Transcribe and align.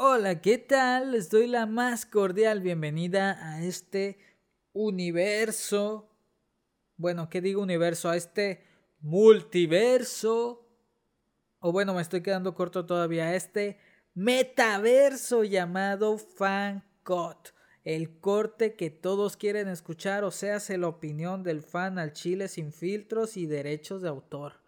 Hola, 0.00 0.40
¿qué 0.40 0.58
tal? 0.58 1.10
Les 1.10 1.28
doy 1.28 1.48
la 1.48 1.66
más 1.66 2.06
cordial 2.06 2.60
bienvenida 2.60 3.36
a 3.44 3.64
este 3.64 4.20
universo. 4.72 6.08
Bueno, 6.96 7.28
¿qué 7.28 7.40
digo 7.40 7.60
universo? 7.60 8.08
A 8.08 8.16
este 8.16 8.64
multiverso. 9.00 10.70
O 11.58 11.72
bueno, 11.72 11.94
me 11.94 12.02
estoy 12.02 12.22
quedando 12.22 12.54
corto 12.54 12.86
todavía. 12.86 13.24
A 13.24 13.34
este 13.34 13.80
metaverso 14.14 15.42
llamado 15.42 16.16
FanCot. 16.16 17.52
El 17.82 18.20
corte 18.20 18.76
que 18.76 18.90
todos 18.90 19.36
quieren 19.36 19.66
escuchar, 19.66 20.22
o 20.22 20.30
sea, 20.30 20.60
se 20.60 20.78
la 20.78 20.86
opinión 20.86 21.42
del 21.42 21.60
fan 21.60 21.98
al 21.98 22.12
chile 22.12 22.46
sin 22.46 22.72
filtros 22.72 23.36
y 23.36 23.46
derechos 23.46 24.02
de 24.02 24.10
autor. 24.10 24.62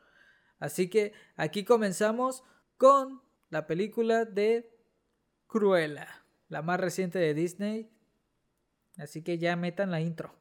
Así 0.59 0.91
que 0.91 1.13
aquí 1.37 1.65
comenzamos 1.65 2.43
con 2.77 3.23
la 3.49 3.69
película 3.69 4.25
de 4.25 4.80
Cruella, 5.51 6.07
la 6.49 6.63
más 6.63 6.79
reciente 6.79 7.19
de 7.19 7.35
Disney. 7.35 7.91
Así 8.99 9.21
que 9.23 9.37
ya 9.37 9.57
metan 9.57 9.91
la 9.91 10.01
intro. 10.01 10.33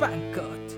Fancut. 0.00 0.72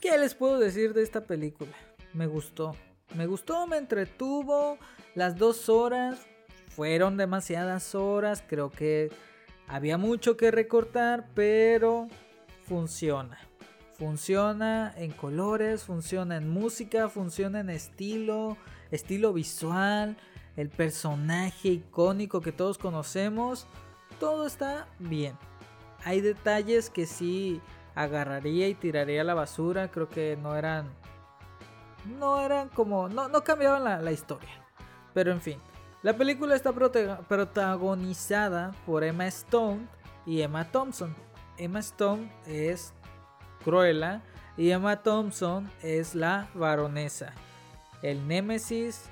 ¿Qué 0.00 0.16
les 0.18 0.36
puedo 0.36 0.60
decir 0.60 0.94
de 0.94 1.02
esta 1.02 1.24
película? 1.24 1.72
Me 2.14 2.28
gustó. 2.28 2.76
Me 3.16 3.26
gustó, 3.26 3.66
me 3.66 3.78
entretuvo. 3.78 4.78
Las 5.16 5.36
dos 5.36 5.68
horas 5.68 6.28
fueron 6.68 7.16
demasiadas 7.16 7.96
horas. 7.96 8.44
Creo 8.46 8.70
que 8.70 9.10
había 9.66 9.98
mucho 9.98 10.36
que 10.36 10.52
recortar, 10.52 11.26
pero 11.34 12.06
funciona. 12.62 13.36
Funciona 13.98 14.94
en 14.96 15.10
colores, 15.10 15.82
funciona 15.82 16.36
en 16.36 16.48
música, 16.48 17.08
funciona 17.08 17.58
en 17.58 17.68
estilo, 17.68 18.56
estilo 18.92 19.32
visual, 19.32 20.16
el 20.56 20.68
personaje 20.68 21.70
icónico 21.70 22.40
que 22.40 22.52
todos 22.52 22.78
conocemos. 22.78 23.66
Todo 24.20 24.46
está 24.46 24.86
bien. 25.00 25.36
Hay 26.04 26.20
detalles 26.20 26.90
que 26.90 27.06
sí 27.06 27.60
agarraría 27.96 28.68
y 28.68 28.74
tiraría 28.74 29.22
a 29.22 29.24
la 29.24 29.34
basura. 29.34 29.90
Creo 29.90 30.08
que 30.08 30.38
no 30.40 30.54
eran. 30.54 30.88
No 32.20 32.40
eran 32.40 32.68
como. 32.68 33.08
No, 33.08 33.28
no 33.28 33.42
cambiaban 33.42 33.82
la, 33.82 34.00
la 34.00 34.12
historia. 34.12 34.64
Pero 35.12 35.32
en 35.32 35.40
fin. 35.40 35.58
La 36.02 36.16
película 36.16 36.54
está 36.54 36.72
protagonizada 36.72 38.70
por 38.86 39.02
Emma 39.02 39.26
Stone 39.26 39.88
y 40.24 40.40
Emma 40.40 40.70
Thompson. 40.70 41.12
Emma 41.56 41.80
Stone 41.80 42.30
es 42.46 42.94
Cruella 43.68 44.22
y 44.56 44.70
Emma 44.70 45.02
Thompson 45.02 45.70
es 45.82 46.14
la 46.14 46.48
baronesa. 46.54 47.34
El 48.00 48.26
Némesis 48.26 49.10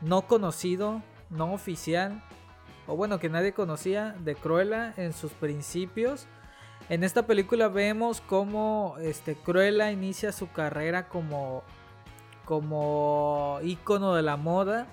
no 0.00 0.22
conocido, 0.22 1.02
no 1.30 1.52
oficial, 1.52 2.20
o 2.88 2.96
bueno, 2.96 3.20
que 3.20 3.28
nadie 3.28 3.52
conocía 3.52 4.16
de 4.18 4.34
Cruella 4.34 4.92
en 4.96 5.12
sus 5.12 5.30
principios. 5.30 6.26
En 6.88 7.04
esta 7.04 7.28
película 7.28 7.68
vemos 7.68 8.20
cómo 8.20 8.96
este, 9.00 9.36
Cruella 9.36 9.92
inicia 9.92 10.32
su 10.32 10.50
carrera 10.50 11.08
como, 11.08 11.62
como 12.44 13.60
ícono 13.62 14.16
de 14.16 14.22
la 14.22 14.36
moda 14.36 14.88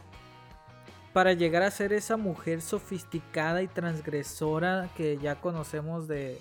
para 1.13 1.33
llegar 1.33 1.63
a 1.63 1.71
ser 1.71 1.93
esa 1.93 2.15
mujer 2.15 2.61
sofisticada 2.61 3.63
y 3.63 3.67
transgresora 3.67 4.87
que 4.95 5.17
ya 5.17 5.41
conocemos 5.41 6.07
de, 6.07 6.39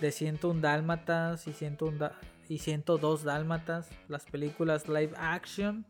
de 0.00 0.10
101 0.10 0.60
Dálmatas 0.60 1.46
y, 1.46 1.52
101 1.52 2.10
y 2.48 2.58
102 2.58 3.24
Dálmatas, 3.24 3.90
las 4.08 4.24
películas 4.24 4.88
live 4.88 5.12
action 5.16 5.84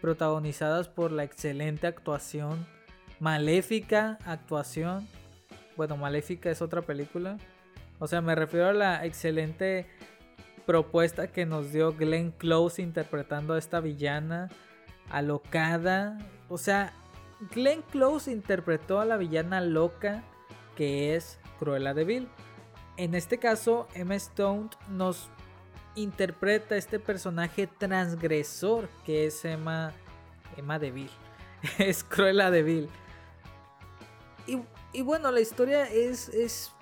protagonizadas 0.00 0.88
por 0.88 1.12
la 1.12 1.24
excelente 1.24 1.86
actuación, 1.86 2.66
maléfica 3.20 4.18
actuación. 4.24 5.06
Bueno, 5.76 5.96
Maléfica 5.96 6.50
es 6.50 6.60
otra 6.60 6.82
película. 6.82 7.36
O 8.00 8.06
sea, 8.06 8.20
me 8.20 8.34
refiero 8.34 8.68
a 8.68 8.72
la 8.72 9.04
excelente 9.04 9.86
propuesta 10.66 11.28
que 11.28 11.46
nos 11.46 11.72
dio 11.72 11.94
Glenn 11.94 12.32
Close 12.32 12.82
interpretando 12.82 13.54
a 13.54 13.58
esta 13.58 13.80
villana 13.80 14.50
alocada. 15.10 16.18
O 16.48 16.58
sea, 16.58 16.92
Glenn 17.52 17.82
Close 17.90 18.30
interpretó 18.30 19.00
a 19.00 19.04
la 19.04 19.16
villana 19.16 19.60
loca 19.60 20.24
que 20.76 21.16
es 21.16 21.40
Cruella 21.58 21.94
de 21.94 22.04
en 22.98 23.14
este 23.14 23.38
caso, 23.38 23.86
Emma 23.94 24.16
Stone 24.16 24.70
nos 24.90 25.30
interpreta 25.94 26.76
este 26.76 26.98
personaje 26.98 27.68
transgresor 27.68 28.88
que 29.06 29.26
es 29.26 29.44
Emma, 29.44 29.92
Emma 30.56 30.80
Deville. 30.80 31.12
es 31.78 32.02
Cruella 32.02 32.50
Deville. 32.50 32.88
Y, 34.48 34.60
y 34.92 35.02
bueno, 35.02 35.30
la 35.30 35.40
historia 35.40 35.84
es, 35.84 36.28
es, 36.30 36.72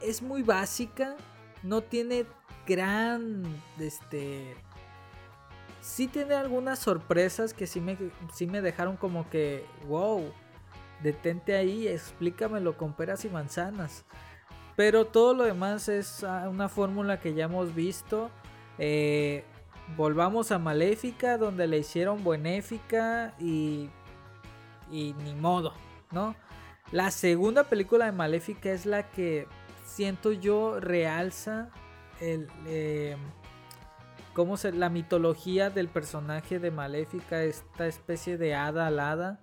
es 0.00 0.22
muy 0.22 0.42
básica. 0.42 1.16
No 1.64 1.82
tiene 1.82 2.26
gran. 2.64 3.42
Este. 3.80 4.54
Sí 5.80 6.06
tiene 6.06 6.34
algunas 6.34 6.78
sorpresas 6.78 7.54
que 7.54 7.66
sí 7.66 7.80
me, 7.80 7.98
sí 8.32 8.46
me 8.46 8.60
dejaron 8.60 8.96
como 8.96 9.28
que. 9.30 9.66
Wow. 9.88 10.32
Detente 11.02 11.56
ahí, 11.56 11.88
explícamelo 11.88 12.76
con 12.76 12.94
peras 12.94 13.24
y 13.24 13.28
manzanas. 13.28 14.04
Pero 14.76 15.06
todo 15.06 15.34
lo 15.34 15.44
demás 15.44 15.88
es 15.88 16.22
ah, 16.22 16.48
una 16.48 16.68
fórmula 16.68 17.18
que 17.18 17.34
ya 17.34 17.44
hemos 17.44 17.74
visto. 17.74 18.30
Eh, 18.78 19.44
volvamos 19.96 20.52
a 20.52 20.58
Maléfica, 20.58 21.38
donde 21.38 21.66
le 21.66 21.78
hicieron 21.78 22.22
Buenéfica 22.22 23.34
y, 23.40 23.88
y 24.90 25.14
ni 25.24 25.34
modo, 25.34 25.72
¿no? 26.12 26.36
La 26.92 27.10
segunda 27.10 27.64
película 27.64 28.04
de 28.04 28.12
Maléfica 28.12 28.70
es 28.70 28.86
la 28.86 29.10
que 29.10 29.48
siento 29.84 30.30
yo 30.32 30.78
realza 30.78 31.70
el, 32.20 32.48
eh, 32.66 33.16
cómo 34.34 34.56
se, 34.56 34.72
la 34.72 34.90
mitología 34.90 35.70
del 35.70 35.88
personaje 35.88 36.58
de 36.58 36.70
Maléfica, 36.70 37.42
esta 37.42 37.86
especie 37.86 38.36
de 38.36 38.54
hada 38.54 38.86
alada. 38.86 39.40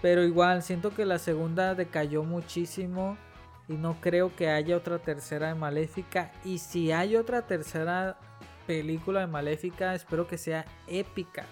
Pero 0.00 0.22
igual, 0.22 0.62
siento 0.62 0.94
que 0.94 1.04
la 1.04 1.18
segunda 1.18 1.74
decayó 1.74 2.22
muchísimo 2.22 3.18
y 3.68 3.74
no 3.74 4.00
creo 4.00 4.34
que 4.34 4.48
haya 4.48 4.76
otra 4.76 4.98
tercera 4.98 5.48
de 5.48 5.54
Maléfica. 5.54 6.32
Y 6.44 6.58
si 6.58 6.90
hay 6.90 7.16
otra 7.16 7.46
tercera 7.46 8.18
película 8.66 9.20
de 9.20 9.26
Maléfica, 9.26 9.94
espero 9.94 10.26
que 10.26 10.38
sea 10.38 10.64
épica. 10.86 11.44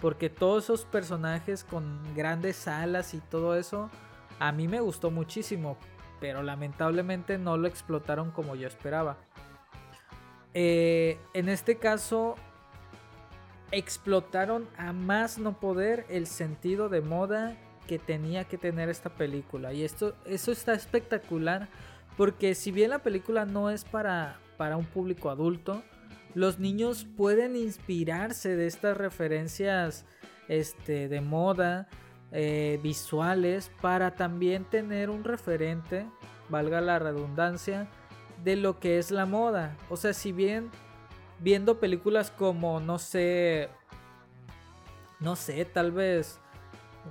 Porque 0.00 0.30
todos 0.30 0.64
esos 0.64 0.84
personajes 0.84 1.62
con 1.62 2.00
grandes 2.14 2.66
alas 2.66 3.14
y 3.14 3.18
todo 3.18 3.56
eso, 3.56 3.90
a 4.40 4.50
mí 4.50 4.66
me 4.66 4.80
gustó 4.80 5.10
muchísimo. 5.10 5.76
Pero 6.20 6.42
lamentablemente 6.42 7.38
no 7.38 7.56
lo 7.56 7.68
explotaron 7.68 8.32
como 8.32 8.56
yo 8.56 8.66
esperaba. 8.66 9.16
Eh, 10.52 11.18
en 11.34 11.48
este 11.48 11.76
caso, 11.76 12.34
explotaron 13.70 14.68
a 14.76 14.92
más 14.92 15.38
no 15.38 15.58
poder 15.60 16.04
el 16.08 16.26
sentido 16.26 16.88
de 16.88 17.00
moda 17.00 17.56
que 17.86 17.98
tenía 17.98 18.44
que 18.44 18.58
tener 18.58 18.88
esta 18.88 19.10
película. 19.10 19.72
Y 19.72 19.84
esto, 19.84 20.14
eso 20.24 20.52
está 20.52 20.74
espectacular 20.74 21.68
porque 22.16 22.54
si 22.54 22.70
bien 22.70 22.90
la 22.90 22.98
película 22.98 23.46
no 23.46 23.70
es 23.70 23.84
para, 23.84 24.38
para 24.56 24.76
un 24.76 24.84
público 24.84 25.30
adulto, 25.30 25.82
los 26.34 26.58
niños 26.58 27.06
pueden 27.16 27.56
inspirarse 27.56 28.56
de 28.56 28.66
estas 28.66 28.96
referencias 28.96 30.04
este, 30.48 31.08
de 31.08 31.20
moda, 31.20 31.88
eh, 32.32 32.78
visuales, 32.82 33.70
para 33.80 34.14
también 34.14 34.64
tener 34.64 35.10
un 35.10 35.24
referente, 35.24 36.06
valga 36.48 36.80
la 36.80 36.98
redundancia, 36.98 37.88
de 38.44 38.56
lo 38.56 38.78
que 38.80 38.98
es 38.98 39.10
la 39.10 39.26
moda. 39.26 39.76
O 39.88 39.96
sea, 39.96 40.12
si 40.12 40.32
bien 40.32 40.70
viendo 41.38 41.80
películas 41.80 42.30
como, 42.30 42.80
no 42.80 42.98
sé, 42.98 43.68
no 45.20 45.36
sé, 45.36 45.64
tal 45.64 45.92
vez 45.92 46.39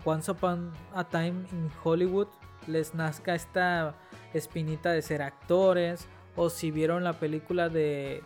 Once 0.06 0.32
Upon 0.32 0.72
a 0.94 1.04
Time 1.04 1.46
in 1.52 1.70
Hollywood 1.84 2.28
les 2.68 2.94
nazca 2.94 3.36
esta 3.36 3.96
espinita 4.34 4.92
de 4.92 5.02
ser 5.02 5.22
actores 5.22 6.08
o 6.36 6.50
si 6.50 6.72
vieron 6.72 7.04
la 7.04 7.14
película 7.14 7.70
de 7.70 8.24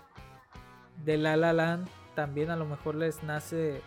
de 1.03 1.17
La 1.17 1.35
La 1.35 1.53
Land 1.53 1.87
también 2.15 2.51
a 2.51 2.55
lo 2.55 2.65
mejor 2.65 2.95
les 2.95 3.23
nace 3.23 3.81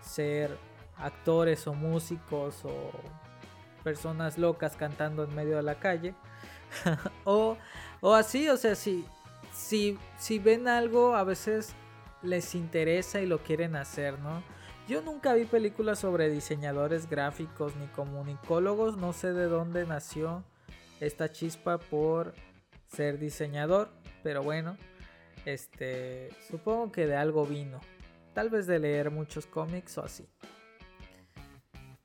ser 0.00 0.56
actores 0.96 1.66
o 1.66 1.74
músicos 1.74 2.64
o 2.64 2.90
personas 3.82 4.38
locas 4.38 4.76
cantando 4.76 5.24
en 5.24 5.34
medio 5.34 5.56
de 5.56 5.62
la 5.62 5.76
calle. 5.76 6.14
O, 7.24 7.56
o 8.00 8.14
así 8.14 8.48
o 8.48 8.56
sea 8.56 8.76
si, 8.76 9.04
si, 9.52 9.98
si 10.18 10.38
ven 10.38 10.68
algo 10.68 11.16
a 11.16 11.24
veces 11.24 11.74
les 12.22 12.54
interesa 12.54 13.20
y 13.20 13.26
lo 13.26 13.38
quieren 13.38 13.74
hacer 13.74 14.18
no 14.20 14.42
yo 14.90 15.02
nunca 15.02 15.34
vi 15.34 15.44
películas 15.44 16.00
sobre 16.00 16.28
diseñadores 16.28 17.08
gráficos 17.08 17.76
ni 17.76 17.86
comunicólogos, 17.86 18.96
no 18.96 19.12
sé 19.12 19.32
de 19.32 19.44
dónde 19.44 19.86
nació 19.86 20.42
esta 20.98 21.30
chispa 21.30 21.78
por 21.78 22.34
ser 22.88 23.20
diseñador, 23.20 23.88
pero 24.24 24.42
bueno. 24.42 24.76
Este, 25.44 26.30
supongo 26.50 26.90
que 26.90 27.06
de 27.06 27.14
algo 27.14 27.46
vino. 27.46 27.78
Tal 28.34 28.50
vez 28.50 28.66
de 28.66 28.80
leer 28.80 29.12
muchos 29.12 29.46
cómics 29.46 29.96
o 29.96 30.04
así. 30.04 30.28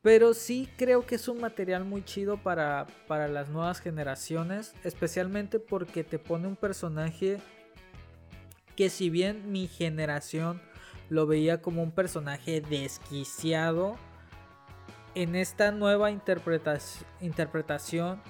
Pero 0.03 0.35
sí 0.35 0.69
creo 0.77 1.07
que 1.07 1.15
es 1.15 1.27
un 1.27 1.41
material 1.41 1.85
muy 1.85 2.05
chido 2.05 2.37
para, 2.37 2.85
para 3.07 3.27
las 3.27 3.49
nuevas 3.49 3.81
generaciones. 3.81 4.75
Especialmente 4.83 5.59
porque 5.59 6.03
te 6.03 6.19
pone 6.19 6.47
un 6.47 6.55
personaje 6.55 7.39
que 8.75 8.91
si 8.91 9.09
bien 9.09 9.51
mi 9.51 9.67
generación 9.67 10.61
lo 11.09 11.27
veía 11.27 11.61
como 11.61 11.83
un 11.83 11.91
personaje 11.91 12.61
desquiciado, 12.61 13.97
en 15.15 15.35
esta 15.35 15.71
nueva 15.71 16.11
interpretación 16.11 18.21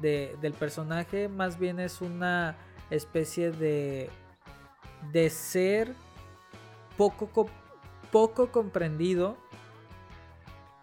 del 0.00 0.52
personaje 0.52 1.28
más 1.28 1.58
bien 1.58 1.80
es 1.80 2.00
una 2.00 2.56
especie 2.90 3.50
de, 3.50 4.08
de 5.12 5.30
ser 5.30 5.92
poco, 6.96 7.48
poco 8.12 8.52
comprendido 8.52 9.36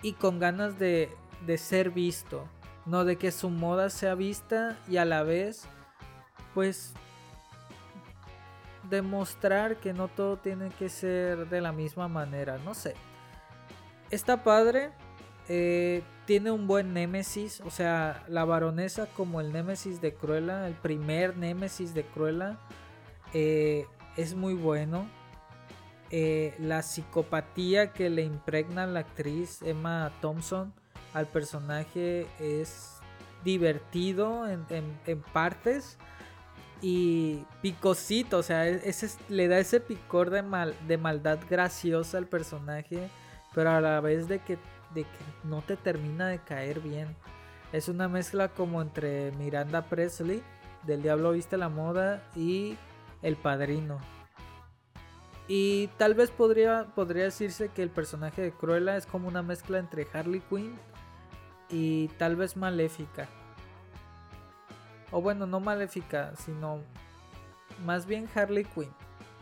y 0.01 0.13
con 0.13 0.39
ganas 0.39 0.77
de, 0.77 1.15
de 1.45 1.57
ser 1.57 1.91
visto, 1.91 2.45
no 2.85 3.05
de 3.05 3.17
que 3.17 3.31
su 3.31 3.49
moda 3.49 3.89
sea 3.89 4.15
vista 4.15 4.77
y 4.89 4.97
a 4.97 5.05
la 5.05 5.23
vez 5.23 5.63
pues 6.53 6.93
demostrar 8.89 9.77
que 9.77 9.93
no 9.93 10.07
todo 10.07 10.37
tiene 10.37 10.69
que 10.69 10.89
ser 10.89 11.49
de 11.49 11.61
la 11.61 11.71
misma 11.71 12.07
manera, 12.07 12.57
no 12.63 12.73
sé. 12.73 12.95
Está 14.09 14.43
padre, 14.43 14.91
eh, 15.49 16.03
tiene 16.25 16.51
un 16.51 16.67
buen 16.67 16.93
némesis, 16.93 17.61
o 17.61 17.71
sea, 17.71 18.23
la 18.27 18.45
baronesa 18.45 19.07
como 19.07 19.41
el 19.41 19.51
némesis 19.53 20.01
de 20.01 20.13
Cruella, 20.13 20.67
el 20.67 20.75
primer 20.75 21.37
némesis 21.37 21.93
de 21.93 22.05
Cruella, 22.05 22.57
eh, 23.33 23.85
es 24.15 24.35
muy 24.35 24.53
bueno. 24.53 25.07
Eh, 26.09 26.55
la 26.59 26.83
psicopatía 26.83 27.91
que 27.91 28.09
le 28.09 28.23
impregna 28.23 28.87
la 28.87 29.01
actriz 29.01 29.61
Emma 29.61 30.13
Thompson 30.21 30.73
al 31.13 31.27
personaje 31.27 32.27
es 32.39 32.97
divertido 33.43 34.47
en, 34.47 34.65
partes 35.33 35.97
y 36.81 37.45
picosito, 37.62 38.38
o 38.38 38.44
sea, 38.44 38.68
e-, 38.68 38.94
le 39.29 39.47
da 39.47 39.59
ese 39.59 39.79
picor 39.79 40.29
de, 40.29 40.44
mal, 40.44 40.75
de 40.88 40.97
maldad 40.97 41.39
graciosa 41.50 42.18
al 42.18 42.27
personaje, 42.27 43.09
pero 43.53 43.71
a 43.71 43.81
la 43.81 44.00
vez 44.01 44.27
de 44.27 44.39
que 44.39 44.57
de 44.94 45.03
que 45.03 45.09
no 45.44 45.62
te 45.62 45.75
termina 45.75 46.27
de 46.27 46.39
caer 46.39 46.79
bien. 46.79 47.15
Es 47.71 47.88
una 47.89 48.07
mezcla 48.07 48.50
como 48.50 48.81
entre 48.81 49.31
Miranda 49.33 49.83
Presley, 49.83 50.41
del 50.83 51.01
Diablo 51.01 51.31
Viste 51.31 51.57
la 51.57 51.69
Moda, 51.69 52.24
y 52.35 52.77
El 53.21 53.35
Padrino. 53.35 54.00
Y 55.47 55.88
tal 55.97 56.13
vez 56.13 56.30
podría, 56.30 56.88
podría 56.95 57.23
decirse 57.23 57.69
que 57.69 57.83
el 57.83 57.89
personaje 57.89 58.41
de 58.41 58.51
Cruella 58.51 58.97
es 58.97 59.06
como 59.06 59.27
una 59.27 59.41
mezcla 59.41 59.80
entre 59.80 60.07
Harley 60.12 60.41
Quinn 60.50 60.75
y 61.69 62.09
tal 62.18 62.35
vez 62.35 62.57
Maléfica. 62.57 63.30
O 65.12 65.21
bueno, 65.21 65.45
no 65.45 65.59
Maléfica, 65.59 66.36
sino 66.36 66.81
más 67.86 68.06
bien 68.06 68.30
Harley 68.33 68.65
Quinn. 68.65 68.89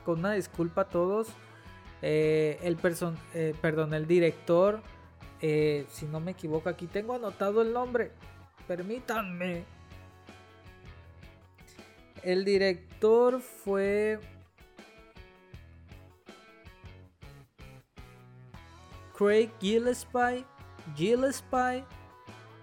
Con 0.06 0.20
una 0.20 0.34
disculpa 0.34 0.82
a 0.82 0.90
todos. 0.90 1.30
Eh, 2.02 2.60
el 2.62 2.76
person 2.76 3.18
eh, 3.34 3.56
perdón, 3.62 3.94
el 3.94 4.06
director 4.06 4.82
eh, 5.42 5.86
si 5.90 6.06
no 6.06 6.20
me 6.20 6.32
equivoco, 6.32 6.70
aquí 6.70 6.88
tengo 6.88 7.14
anotado 7.14 7.62
el 7.62 7.74
nombre. 7.74 8.12
Permítanme. 8.68 9.64
El 12.24 12.44
director 12.44 13.40
fue 13.40 14.20
Craig 19.16 19.52
Gillespie. 19.60 20.46
Gillespie. 20.96 21.86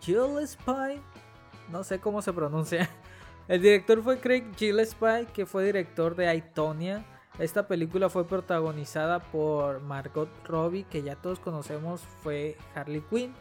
Gillespie. 0.00 1.00
No 1.72 1.82
sé 1.82 1.98
cómo 1.98 2.22
se 2.22 2.32
pronuncia. 2.32 2.88
El 3.48 3.60
director 3.60 4.02
fue 4.04 4.20
Craig 4.20 4.44
Gillespie, 4.56 5.26
que 5.32 5.46
fue 5.46 5.64
director 5.64 6.14
de 6.14 6.28
Aitonia 6.28 7.04
esta 7.38 7.66
película 7.66 8.10
fue 8.10 8.26
protagonizada 8.26 9.18
por 9.18 9.80
Margot 9.80 10.28
Robbie, 10.44 10.84
que 10.84 11.02
ya 11.02 11.16
todos 11.16 11.40
conocemos 11.40 12.02
fue 12.22 12.56
Harley 12.74 13.02
Quinn. 13.08 13.32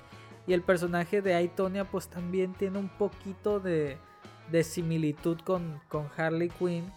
Y 0.47 0.53
el 0.53 0.61
personaje 0.61 1.21
de 1.21 1.35
Aitonia 1.35 1.85
pues 1.85 2.07
también 2.07 2.53
tiene 2.53 2.79
un 2.79 2.89
poquito 2.89 3.59
de, 3.59 3.97
similitud 4.63 5.39
con, 5.41 5.81
con 5.89 6.09
Harley 6.15 6.49
Quinn. 6.49 6.91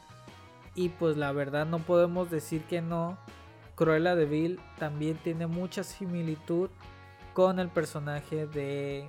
Y 0.76 0.88
pues 0.90 1.16
la 1.16 1.32
verdad 1.32 1.66
no 1.66 1.80
podemos 1.80 2.30
decir 2.30 2.62
que 2.64 2.80
no. 2.80 3.18
Cruella 3.74 4.14
de 4.14 4.26
Vil 4.26 4.60
también 4.78 5.16
tiene 5.16 5.48
mucha 5.48 5.82
similitud 5.82 6.70
con 7.32 7.58
el 7.58 7.68
personaje 7.68 8.46
de, 8.46 9.08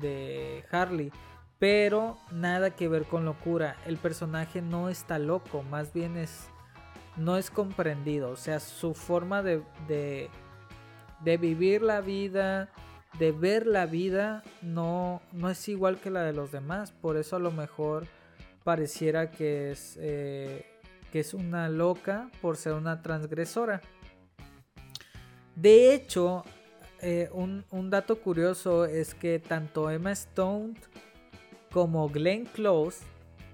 de 0.00 0.64
Harley. 0.70 1.12
Pero 1.62 2.18
nada 2.32 2.70
que 2.70 2.88
ver 2.88 3.04
con 3.04 3.24
locura. 3.24 3.76
El 3.86 3.96
personaje 3.96 4.60
no 4.60 4.88
está 4.88 5.20
loco, 5.20 5.62
más 5.62 5.92
bien 5.92 6.16
es 6.16 6.48
no 7.16 7.36
es 7.36 7.52
comprendido. 7.52 8.30
O 8.30 8.36
sea, 8.36 8.58
su 8.58 8.94
forma 8.94 9.44
de, 9.44 9.62
de, 9.86 11.36
vivir 11.36 11.82
la 11.82 12.00
vida, 12.00 12.68
de 13.16 13.30
ver 13.30 13.68
la 13.68 13.86
vida, 13.86 14.42
no, 14.60 15.22
no 15.30 15.50
es 15.50 15.68
igual 15.68 16.00
que 16.00 16.10
la 16.10 16.24
de 16.24 16.32
los 16.32 16.50
demás. 16.50 16.90
Por 16.90 17.16
eso 17.16 17.36
a 17.36 17.38
lo 17.38 17.52
mejor 17.52 18.08
pareciera 18.64 19.30
que 19.30 19.70
es, 19.70 19.96
eh, 20.00 20.66
que 21.12 21.20
es 21.20 21.32
una 21.32 21.68
loca 21.68 22.28
por 22.40 22.56
ser 22.56 22.72
una 22.72 23.02
transgresora. 23.02 23.80
De 25.54 25.94
hecho, 25.94 26.42
eh, 27.02 27.30
un, 27.32 27.64
un, 27.70 27.88
dato 27.88 28.18
curioso 28.18 28.84
es 28.84 29.14
que 29.14 29.38
tanto 29.38 29.90
Emma 29.90 30.10
Stone 30.10 30.74
como 31.72 32.08
Glenn 32.08 32.46
Close, 32.46 33.04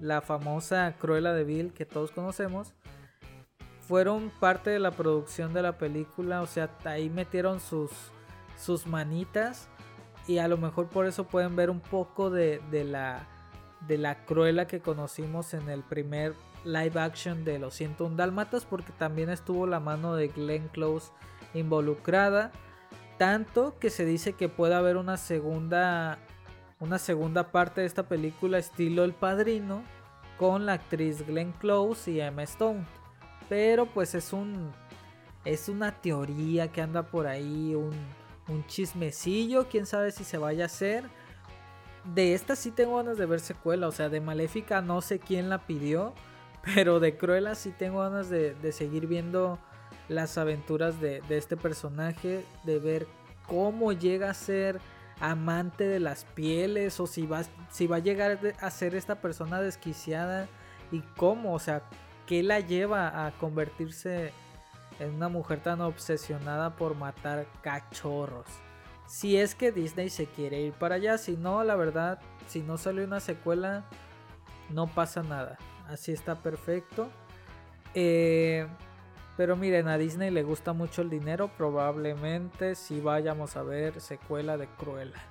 la 0.01 0.21
famosa 0.21 0.95
Cruella 0.99 1.33
de 1.33 1.45
Vil 1.45 1.73
que 1.73 1.87
todos 1.87 2.11
conocemos, 2.11 2.75
fueron 3.81 4.31
parte 4.39 4.71
de 4.71 4.79
la 4.79 4.91
producción 4.91 5.55
de 5.55 5.63
la 5.63 5.79
película, 5.79 6.43
o 6.43 6.47
sea, 6.47 6.71
ahí 6.85 7.09
metieron 7.09 7.59
sus, 7.59 7.91
sus 8.57 8.87
manitas 8.87 9.69
y 10.27 10.39
a 10.39 10.47
lo 10.47 10.59
mejor 10.59 10.89
por 10.89 11.07
eso 11.07 11.25
pueden 11.25 11.57
ver 11.57 11.71
un 11.71 11.81
poco 11.81 12.29
de, 12.29 12.61
la, 12.71 13.27
de 13.87 13.97
la 13.97 14.27
cruela 14.27 14.67
que 14.67 14.81
conocimos 14.81 15.55
en 15.55 15.71
el 15.71 15.83
primer 15.83 16.35
live 16.65 17.01
action 17.01 17.45
de 17.45 17.59
Los 17.59 17.75
101 17.75 18.15
Dálmatas, 18.17 18.67
porque 18.67 18.93
también 18.93 19.31
estuvo 19.31 19.67
la 19.67 19.81
mano 19.81 20.15
de 20.15 20.29
Glenn 20.29 20.69
Close 20.69 21.13
involucrada, 21.55 22.53
tanto 23.17 23.79
que 23.79 23.89
se 23.89 24.05
dice 24.05 24.35
que 24.35 24.51
puede 24.51 24.75
haber 24.75 24.99
una 24.99 25.17
segunda, 25.17 26.19
una 26.81 26.99
segunda 26.99 27.51
parte 27.51 27.81
de 27.81 27.87
esta 27.87 28.05
película 28.05 28.59
estilo 28.59 29.05
El 29.05 29.13
Padrino 29.13 29.83
con 30.37 30.67
la 30.67 30.75
actriz 30.75 31.27
Glenn 31.27 31.53
Close 31.53 32.11
y 32.11 32.21
Emma 32.21 32.45
Stone. 32.45 32.85
Pero 33.49 33.87
pues 33.87 34.15
es 34.15 34.33
un. 34.33 34.71
Es 35.45 35.69
una 35.69 35.93
teoría 35.93 36.71
que 36.71 36.83
anda 36.83 37.05
por 37.05 37.27
ahí, 37.27 37.75
un, 37.75 37.95
un 38.49 38.67
chismecillo. 38.67 39.69
Quién 39.69 39.87
sabe 39.87 40.13
si 40.13 40.25
se 40.25 40.39
vaya 40.39 40.65
a 40.65 40.67
hacer. 40.67 41.05
De 42.15 42.35
esta 42.35 42.55
sí 42.55 42.71
tengo 42.71 42.97
ganas 42.97 43.19
de 43.19 43.27
ver 43.27 43.41
secuela. 43.41 43.89
O 43.89 43.93
sea, 43.93 44.09
de 44.09 44.21
Maléfica 44.21 44.81
no 44.81 45.01
sé 45.01 45.19
quién 45.19 45.49
la 45.49 45.67
pidió. 45.67 46.13
Pero 46.75 47.01
de 47.01 47.17
Cruella 47.17 47.55
sí 47.55 47.71
tengo 47.77 48.01
ganas 48.01 48.29
de, 48.29 48.55
seguir 48.73 49.07
viendo 49.07 49.59
las 50.09 50.39
aventuras 50.39 51.01
de, 51.01 51.23
de, 51.29 51.39
este 51.39 51.57
personaje. 51.57 52.45
De 52.65 52.79
ver 52.79 53.07
cómo 53.47 53.93
llega 53.93 54.31
a 54.31 54.35
ser 54.35 54.81
amante 55.21 55.85
de 55.87 56.01
las 56.01 56.25
pieles. 56.25 57.01
O 57.01 57.07
si 57.07 57.27
va, 57.27 57.43
si 57.71 57.87
va 57.87 57.97
a 57.97 58.01
llegar 58.01 58.39
a 58.61 58.71
ser 58.71 58.95
esta 58.95 59.21
persona 59.21 59.61
desquiciada. 59.61 60.49
Y 60.91 61.01
cómo, 61.17 61.53
o 61.55 61.59
sea, 61.59 61.83
¿Qué 62.29 62.43
la 62.43 62.61
lleva 62.61 63.27
a 63.27 63.31
convertirse 63.39 64.35
en 64.99 65.15
una 65.15 65.31
mujer 65.31 65.61
tan 65.63 65.81
obsesionada 65.81 66.77
por 66.77 66.95
matar 66.95 67.47
cachorros? 67.63 68.45
Si 69.07 69.39
es 69.39 69.55
que 69.55 69.73
Disney 69.73 70.11
se 70.11 70.27
quiere 70.27 70.61
ir 70.61 70.75
para 70.75 70.97
allá, 70.97 71.17
si 71.17 71.39
no, 71.39 71.65
la 71.65 71.75
verdad, 71.75 72.21
si 72.47 72.61
no 72.61 72.77
sale 72.77 73.03
una 73.03 73.21
secuela, 73.21 73.87
no 74.69 74.89
pasa 74.89 75.23
nada. 75.23 75.57
Así 75.89 76.13
está 76.13 76.35
perfecto. 76.35 77.09
Eh, 77.95 78.67
pero 79.39 79.57
miren, 79.57 79.89
a 79.89 79.97
Disney 79.97 80.31
le 80.31 80.43
gusta 80.43 80.75
mucho 80.75 81.01
el 81.01 81.09
dinero. 81.09 81.51
Probablemente 81.57 82.75
si 82.75 83.01
vayamos 83.01 83.57
a 83.57 83.63
ver 83.63 84.03
secuela 84.03 84.59
de 84.59 84.67
Cruella. 84.67 85.23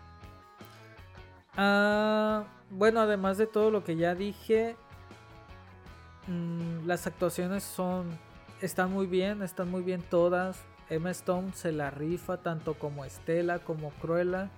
Ah, 1.56 2.46
bueno, 2.72 3.02
además 3.02 3.38
de 3.38 3.46
todo 3.46 3.70
lo 3.70 3.84
que 3.84 3.96
ya 3.96 4.16
dije, 4.16 4.76
Mm, 6.28 6.86
las 6.86 7.08
actuaciones 7.08 7.64
son 7.64 8.08
están 8.62 8.92
muy 8.92 9.08
bien, 9.08 9.42
están 9.42 9.72
muy 9.72 9.82
bien 9.82 10.02
todas. 10.02 10.60
Emma 10.90 11.12
Stone 11.12 11.54
se 11.54 11.72
la 11.72 11.90
rifa 11.90 12.38
tanto 12.38 12.76
como 12.76 13.06
Estela 13.06 13.60
como 13.60 13.92
Cruella. 13.92 14.50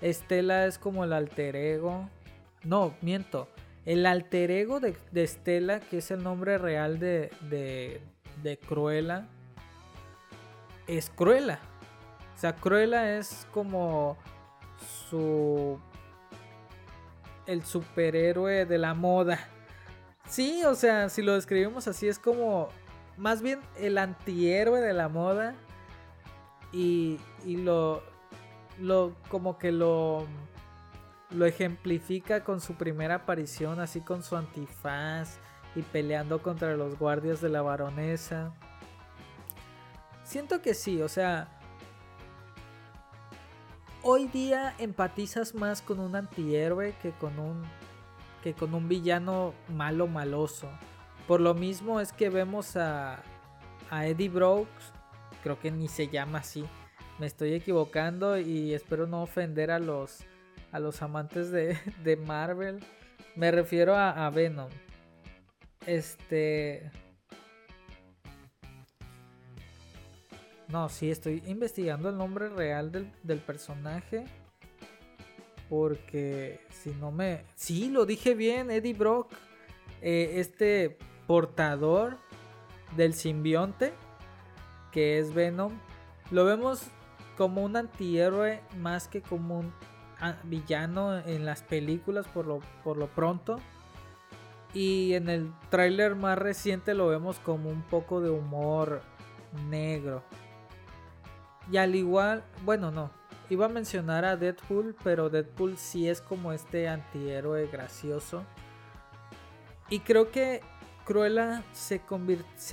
Estela 0.00 0.66
es 0.66 0.78
como 0.78 1.04
el 1.04 1.12
alter 1.12 1.56
ego. 1.56 2.08
No, 2.64 2.94
miento. 3.00 3.48
El 3.84 4.06
alter 4.06 4.50
ego 4.50 4.80
de, 4.80 4.96
de 5.12 5.26
Stella, 5.26 5.80
que 5.80 5.98
es 5.98 6.10
el 6.10 6.22
nombre 6.22 6.58
real 6.58 6.98
de, 6.98 7.30
de, 7.48 8.02
de 8.42 8.58
Cruella, 8.58 9.28
es 10.86 11.10
Cruella. 11.10 11.60
O 12.34 12.38
sea, 12.38 12.54
Cruella 12.54 13.18
es 13.18 13.46
como 13.52 14.16
su... 15.08 15.78
el 17.46 17.64
superhéroe 17.64 18.64
de 18.66 18.78
la 18.78 18.94
moda. 18.94 19.38
Sí, 20.28 20.62
o 20.64 20.74
sea, 20.74 21.08
si 21.08 21.22
lo 21.22 21.34
describimos 21.34 21.88
así, 21.88 22.06
es 22.06 22.18
como 22.18 22.68
más 23.16 23.42
bien 23.42 23.60
el 23.76 23.98
antihéroe 23.98 24.80
de 24.80 24.92
la 24.92 25.08
moda. 25.08 25.54
Y, 26.72 27.18
y 27.44 27.56
lo, 27.56 28.02
lo, 28.78 29.16
como 29.30 29.58
que 29.58 29.72
lo 29.72 30.26
lo 31.30 31.44
ejemplifica 31.44 32.42
con 32.42 32.60
su 32.60 32.74
primera 32.74 33.16
aparición, 33.16 33.80
así 33.80 34.00
con 34.00 34.22
su 34.22 34.36
antifaz 34.36 35.38
y 35.78 35.82
peleando 35.82 36.42
contra 36.42 36.76
los 36.76 36.98
guardias 36.98 37.40
de 37.40 37.48
la 37.48 37.62
baronesa. 37.62 38.52
Siento 40.24 40.60
que 40.60 40.74
sí, 40.74 41.00
o 41.00 41.08
sea, 41.08 41.48
hoy 44.02 44.26
día 44.26 44.74
empatizas 44.78 45.54
más 45.54 45.80
con 45.80 46.00
un 46.00 46.16
antihéroe 46.16 46.94
que 47.00 47.12
con 47.12 47.38
un 47.38 47.62
que 48.42 48.54
con 48.54 48.74
un 48.74 48.88
villano 48.88 49.54
malo 49.68 50.06
maloso. 50.06 50.68
Por 51.26 51.40
lo 51.40 51.54
mismo 51.54 52.00
es 52.00 52.12
que 52.12 52.30
vemos 52.30 52.76
a, 52.76 53.22
a 53.90 54.06
Eddie 54.06 54.28
Brooks, 54.28 54.92
creo 55.42 55.58
que 55.58 55.70
ni 55.70 55.88
se 55.88 56.08
llama 56.08 56.38
así. 56.38 56.64
Me 57.18 57.26
estoy 57.26 57.52
equivocando 57.54 58.38
y 58.38 58.74
espero 58.74 59.06
no 59.06 59.22
ofender 59.22 59.70
a 59.70 59.78
los 59.78 60.24
a 60.72 60.78
los 60.78 61.02
amantes 61.02 61.50
de, 61.50 61.78
de 62.04 62.16
Marvel. 62.16 62.80
Me 63.34 63.50
refiero 63.50 63.96
a, 63.96 64.28
Venom. 64.30 64.68
Este... 65.88 66.90
No, 70.68 70.90
sí, 70.90 71.10
estoy 71.10 71.42
investigando 71.46 72.10
el 72.10 72.18
nombre 72.18 72.50
real 72.50 72.92
del, 72.92 73.38
personaje. 73.38 74.26
Porque 75.70 76.60
si 76.70 76.90
no 76.90 77.10
me... 77.10 77.46
Sí, 77.54 77.88
lo 77.88 78.04
dije 78.04 78.34
bien, 78.34 78.70
Eddie 78.70 78.92
Brock. 78.92 79.32
Eh, 80.02 80.32
este 80.34 80.98
portador 81.26 82.18
del 82.94 83.14
simbionte, 83.14 83.94
que 84.92 85.18
es 85.18 85.32
Venom. 85.32 85.72
Lo 86.30 86.44
vemos 86.44 86.82
como 87.38 87.64
un 87.64 87.76
antihéroe 87.76 88.60
más 88.76 89.08
que 89.08 89.22
como 89.22 89.60
un 89.60 89.72
villano 90.44 91.18
en 91.18 91.46
las 91.46 91.62
películas 91.62 92.26
por 92.26 92.46
lo, 92.46 92.60
por 92.84 92.98
lo 92.98 93.06
pronto. 93.06 93.58
Y 94.74 95.14
en 95.14 95.28
el 95.28 95.52
tráiler 95.70 96.14
más 96.14 96.38
reciente 96.38 96.94
lo 96.94 97.08
vemos 97.08 97.38
como 97.38 97.70
un 97.70 97.82
poco 97.82 98.20
de 98.20 98.30
humor 98.30 99.02
negro. 99.68 100.22
Y 101.70 101.76
al 101.76 101.94
igual, 101.94 102.44
bueno, 102.64 102.90
no, 102.90 103.10
iba 103.50 103.66
a 103.66 103.68
mencionar 103.68 104.24
a 104.24 104.36
Deadpool, 104.36 104.96
pero 105.02 105.30
Deadpool 105.30 105.76
sí 105.76 106.08
es 106.08 106.20
como 106.20 106.52
este 106.52 106.88
antihéroe 106.88 107.66
gracioso. 107.66 108.44
Y 109.90 110.00
creo 110.00 110.30
que 110.30 110.60
Cruella 111.04 111.62
se, 111.72 112.02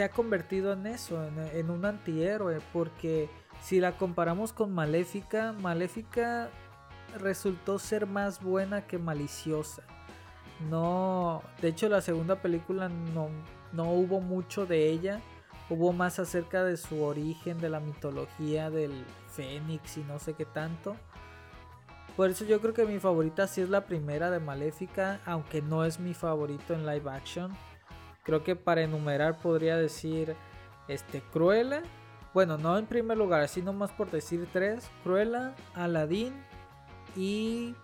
ha 0.03 0.09
convertido 0.09 0.73
en 0.73 0.87
eso, 0.87 1.25
en, 1.53 1.69
un 1.69 1.85
antihéroe, 1.85 2.59
porque 2.73 3.29
si 3.61 3.79
la 3.79 3.97
comparamos 3.97 4.51
con 4.51 4.73
Maléfica, 4.73 5.53
Maléfica 5.53 6.49
resultó 7.17 7.79
ser 7.79 8.05
más 8.05 8.41
buena 8.41 8.87
que 8.87 8.97
maliciosa. 8.97 9.83
No, 10.69 11.41
de 11.61 11.69
hecho 11.69 11.89
la 11.89 12.01
segunda 12.01 12.41
película 12.41 12.89
no, 12.89 13.29
no 13.73 13.91
hubo 13.91 14.21
mucho 14.21 14.65
de 14.65 14.89
ella. 14.89 15.21
Hubo 15.69 15.93
más 15.93 16.19
acerca 16.19 16.63
de 16.63 16.77
su 16.77 17.03
origen, 17.03 17.59
de 17.59 17.69
la 17.69 17.79
mitología 17.79 18.69
del 18.69 19.05
Fénix 19.29 19.97
y 19.97 20.03
no 20.03 20.19
sé 20.19 20.33
qué 20.33 20.45
tanto. 20.45 20.95
Por 22.15 22.29
eso 22.29 22.45
yo 22.45 22.61
creo 22.61 22.73
que 22.73 22.85
mi 22.85 22.99
favorita 22.99 23.47
sí 23.47 23.61
es 23.61 23.69
la 23.69 23.85
primera 23.85 24.31
de 24.31 24.39
Maléfica, 24.39 25.19
aunque 25.25 25.61
no 25.61 25.83
es 25.83 25.99
mi 25.99 26.13
favorito 26.13 26.73
en 26.73 26.85
live 26.85 27.09
action. 27.09 27.55
Creo 28.23 28.43
que 28.43 28.55
para 28.55 28.83
enumerar 28.83 29.39
podría 29.39 29.75
decir 29.75 30.35
este 30.87 31.21
Cruella. 31.21 31.81
Bueno, 32.33 32.57
no 32.57 32.77
en 32.77 32.85
primer 32.85 33.17
lugar, 33.17 33.41
así 33.41 33.61
nomás 33.61 33.91
por 33.91 34.11
decir 34.11 34.47
tres. 34.53 34.89
Cruella, 35.03 35.55
Aladdin, 35.73 36.33
y. 37.15 37.75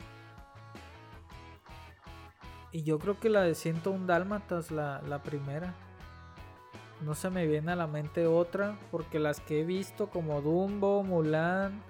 Y 2.72 2.84
yo 2.84 3.00
creo 3.00 3.20
que 3.20 3.30
la 3.30 3.42
de 3.42 3.56
101 3.56 4.06
Dálmatas, 4.06 4.72
la, 4.72 5.02
la 5.08 5.22
primera. 5.24 5.74
No 7.02 7.16
se 7.16 7.30
me 7.30 7.48
viene 7.48 7.72
a 7.72 7.76
la 7.76 7.88
mente 7.88 8.28
otra. 8.28 8.78
Porque 8.92 9.20
las 9.20 9.40
que 9.40 9.62
he 9.62 9.66
visto, 9.66 10.10
como 10.10 10.42
Dumbo, 10.42 11.04
Mulan, 11.04 11.82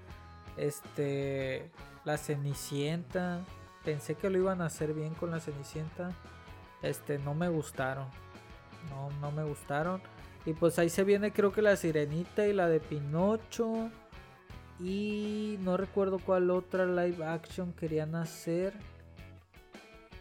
este. 0.58 1.70
La 2.04 2.18
Cenicienta. 2.18 3.46
Pensé 3.86 4.16
que 4.16 4.30
lo 4.30 4.38
iban 4.38 4.62
a 4.62 4.66
hacer 4.66 4.94
bien 4.94 5.14
con 5.14 5.32
la 5.32 5.40
Cenicienta. 5.40 6.12
Este, 6.82 7.20
no 7.20 7.34
me 7.34 7.50
gustaron. 7.50 8.08
No, 8.90 9.10
no 9.20 9.32
me 9.32 9.44
gustaron. 9.44 10.02
Y 10.46 10.54
pues 10.54 10.80
ahí 10.80 10.90
se 10.90 11.04
viene, 11.04 11.32
creo 11.32 11.52
que 11.52 11.62
la 11.62 11.76
Sirenita 11.76 12.48
y 12.48 12.54
la 12.54 12.68
de 12.68 12.80
Pinocho. 12.80 13.92
Y 14.80 15.58
no 15.62 15.78
recuerdo 15.78 16.18
cuál 16.18 16.50
otra 16.50 16.86
live 16.86 17.24
action 17.24 17.74
querían 17.74 18.16
hacer. 18.16 18.74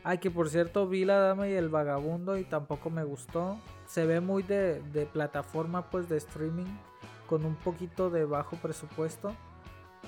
Ay, 0.03 0.19
que 0.19 0.31
por 0.31 0.49
cierto 0.49 0.89
vi 0.89 1.05
La 1.05 1.19
Dama 1.19 1.49
y 1.49 1.53
el 1.53 1.69
Vagabundo 1.69 2.37
y 2.37 2.45
tampoco 2.45 2.91
me 2.91 3.05
gustó. 3.05 3.59
Se 3.87 4.07
ve 4.07 4.21
muy 4.21 4.43
de, 4.43 5.09
plataforma 5.13 5.91
pues 5.91 6.09
de 6.09 6.17
streaming 6.17 6.79
con 7.27 7.45
un 7.45 7.55
poquito 7.57 8.11
de 8.11 8.25
bajo 8.25 8.57
presupuesto. 8.57 9.35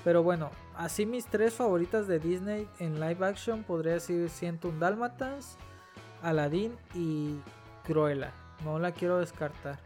Pero 0.03 0.23
bueno, 0.23 0.49
así 0.75 1.05
mis 1.05 1.25
tres 1.27 1.53
favoritas 1.53 2.07
de 2.07 2.19
Disney 2.19 2.67
en 2.79 2.99
live 2.99 3.25
action 3.25 3.63
podría 3.63 3.93
decir 3.93 4.29
101 4.29 4.79
Dálmatas, 4.79 5.57
Aladdin 6.23 6.75
y 6.95 7.37
Cruella. 7.85 8.33
No 8.65 8.79
la 8.79 8.91
quiero 8.91 9.19
descartar. 9.19 9.79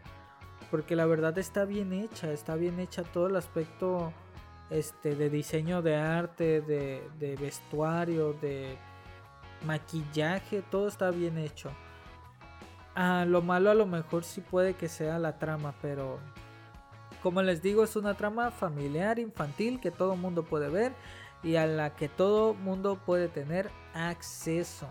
Porque 0.70 0.96
la 0.96 1.06
verdad 1.06 1.36
está 1.38 1.64
bien 1.64 1.92
hecha, 1.92 2.32
está 2.32 2.54
bien 2.54 2.80
hecha 2.80 3.02
todo 3.02 3.26
el 3.26 3.36
aspecto 3.36 4.12
este, 4.70 5.14
de 5.14 5.30
diseño 5.30 5.82
de 5.82 5.96
arte, 5.96 6.60
de, 6.60 7.36
vestuario, 7.40 8.34
de 8.34 8.76
maquillaje, 9.64 10.62
todo 10.62 10.88
está 10.88 11.10
bien 11.10 11.38
hecho. 11.38 11.70
Ah, 12.94 13.24
lo 13.26 13.42
malo 13.42 13.70
a 13.70 13.74
lo 13.74 13.86
mejor 13.86 14.24
sí 14.24 14.40
puede 14.40 14.74
que 14.74 14.88
sea 14.88 15.18
la 15.18 15.38
trama, 15.38 15.74
pero 15.80 16.18
como 17.22 17.42
les 17.42 17.62
digo 17.62 17.84
es 17.84 17.96
una 17.96 18.14
trama 18.14 18.50
familiar, 18.50 19.18
infantil, 19.18 19.80
que 19.80 19.90
todo 19.90 20.16
mundo 20.16 20.44
puede 20.44 20.68
ver 20.68 20.92
y 21.42 21.56
a 21.56 21.66
la 21.66 21.94
que 21.94 22.08
todo 22.08 22.54
mundo 22.54 22.98
puede 23.04 23.28
tener 23.28 23.70
acceso. 23.94 24.88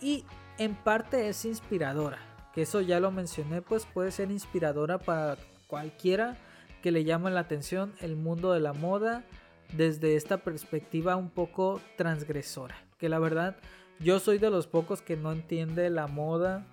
Y 0.00 0.24
en 0.58 0.74
parte 0.74 1.28
es 1.28 1.44
inspiradora, 1.44 2.18
que 2.54 2.62
eso 2.62 2.80
ya 2.80 3.00
lo 3.00 3.10
mencioné, 3.10 3.62
pues 3.62 3.86
puede 3.86 4.10
ser 4.10 4.30
inspiradora 4.30 4.98
para 4.98 5.36
cualquiera 5.66 6.36
que 6.82 6.92
le 6.92 7.04
llama 7.04 7.30
la 7.30 7.40
atención 7.40 7.94
el 8.00 8.16
mundo 8.16 8.52
de 8.52 8.60
la 8.60 8.72
moda 8.72 9.24
desde 9.72 10.16
esta 10.16 10.38
perspectiva 10.38 11.16
un 11.16 11.30
poco 11.30 11.80
transgresora. 11.96 12.76
Que 13.02 13.08
la 13.08 13.18
verdad, 13.18 13.56
yo 13.98 14.20
soy 14.20 14.38
de 14.38 14.48
los 14.48 14.68
pocos 14.68 15.02
que 15.02 15.16
no 15.16 15.32
entiende 15.32 15.90
la 15.90 16.06
moda. 16.06 16.64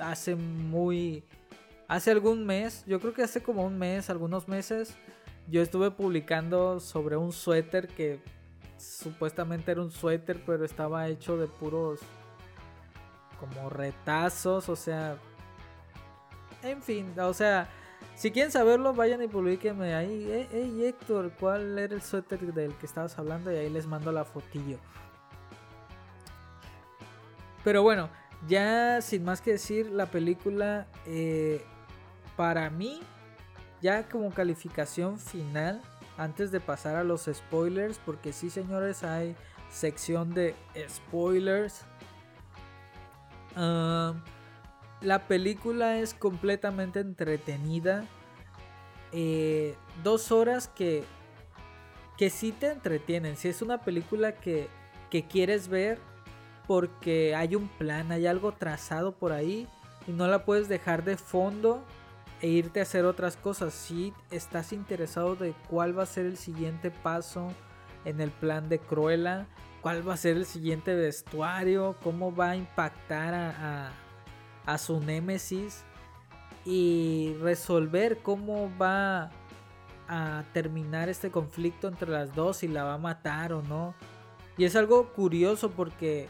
Hace 0.00 0.36
muy... 0.36 1.22
Hace 1.86 2.12
algún 2.12 2.46
mes, 2.46 2.82
yo 2.86 2.98
creo 2.98 3.12
que 3.12 3.22
hace 3.22 3.42
como 3.42 3.62
un 3.62 3.78
mes, 3.78 4.08
algunos 4.08 4.48
meses, 4.48 4.94
yo 5.46 5.60
estuve 5.60 5.90
publicando 5.90 6.80
sobre 6.80 7.18
un 7.18 7.30
suéter 7.32 7.88
que 7.88 8.22
supuestamente 8.78 9.70
era 9.72 9.82
un 9.82 9.90
suéter, 9.90 10.42
pero 10.46 10.64
estaba 10.64 11.08
hecho 11.08 11.36
de 11.36 11.46
puros 11.46 12.00
como 13.38 13.68
retazos, 13.68 14.70
o 14.70 14.76
sea... 14.76 15.18
En 16.62 16.82
fin, 16.82 17.12
o 17.20 17.34
sea, 17.34 17.68
si 18.14 18.30
quieren 18.30 18.50
saberlo, 18.50 18.94
vayan 18.94 19.22
y 19.22 19.28
publiquenme 19.28 19.94
ahí. 19.94 20.48
Hey, 20.50 20.84
Héctor, 20.86 21.32
¿cuál 21.38 21.78
era 21.78 21.94
el 21.94 22.00
suéter 22.00 22.54
del 22.54 22.72
que 22.76 22.86
estabas 22.86 23.18
hablando? 23.18 23.52
Y 23.52 23.56
ahí 23.56 23.68
les 23.68 23.86
mando 23.86 24.10
la 24.10 24.24
fotillo. 24.24 24.78
Pero 27.68 27.82
bueno, 27.82 28.08
ya 28.48 29.02
sin 29.02 29.24
más 29.24 29.42
que 29.42 29.50
decir, 29.50 29.90
la 29.90 30.06
película 30.06 30.86
eh, 31.04 31.62
para 32.34 32.70
mí, 32.70 33.00
ya 33.82 34.08
como 34.08 34.30
calificación 34.30 35.18
final, 35.18 35.82
antes 36.16 36.50
de 36.50 36.60
pasar 36.60 36.96
a 36.96 37.04
los 37.04 37.28
spoilers, 37.30 37.98
porque 37.98 38.32
sí 38.32 38.48
señores, 38.48 39.04
hay 39.04 39.36
sección 39.68 40.32
de 40.32 40.54
spoilers. 40.88 41.82
Ah, 43.54 44.14
la 45.02 45.28
película 45.28 45.98
es 45.98 46.14
completamente 46.14 47.00
entretenida. 47.00 48.06
Eh, 49.12 49.76
dos 50.02 50.32
horas 50.32 50.68
que, 50.68 51.04
que 52.16 52.30
sí 52.30 52.52
te 52.52 52.70
entretienen. 52.70 53.36
Si 53.36 53.48
es 53.48 53.60
una 53.60 53.82
película 53.82 54.36
que, 54.36 54.70
que 55.10 55.26
quieres 55.26 55.68
ver, 55.68 55.98
porque 56.68 57.34
hay 57.34 57.56
un 57.56 57.66
plan, 57.66 58.12
hay 58.12 58.26
algo 58.26 58.52
trazado 58.52 59.12
por 59.12 59.32
ahí 59.32 59.66
y 60.06 60.12
no 60.12 60.28
la 60.28 60.44
puedes 60.44 60.68
dejar 60.68 61.02
de 61.02 61.16
fondo 61.16 61.82
e 62.42 62.48
irte 62.48 62.80
a 62.80 62.82
hacer 62.82 63.06
otras 63.06 63.36
cosas. 63.36 63.72
Si 63.72 64.12
estás 64.30 64.74
interesado 64.74 65.34
de 65.34 65.54
cuál 65.70 65.98
va 65.98 66.02
a 66.02 66.06
ser 66.06 66.26
el 66.26 66.36
siguiente 66.36 66.90
paso 66.90 67.48
en 68.04 68.20
el 68.20 68.30
plan 68.30 68.68
de 68.68 68.78
Cruella, 68.80 69.46
cuál 69.80 70.06
va 70.06 70.12
a 70.12 70.18
ser 70.18 70.36
el 70.36 70.44
siguiente 70.44 70.94
vestuario, 70.94 71.96
cómo 72.04 72.36
va 72.36 72.50
a 72.50 72.56
impactar 72.56 73.32
a, 73.32 73.90
a 74.66 74.78
su 74.78 75.00
némesis 75.00 75.84
y 76.66 77.34
resolver 77.40 78.18
cómo 78.18 78.70
va 78.78 79.30
a 80.06 80.44
terminar 80.52 81.08
este 81.08 81.30
conflicto 81.30 81.88
entre 81.88 82.10
las 82.10 82.34
dos, 82.34 82.58
si 82.58 82.68
la 82.68 82.84
va 82.84 82.94
a 82.94 82.98
matar 82.98 83.54
o 83.54 83.62
no. 83.62 83.94
Y 84.58 84.64
es 84.64 84.76
algo 84.76 85.14
curioso 85.14 85.70
porque 85.70 86.28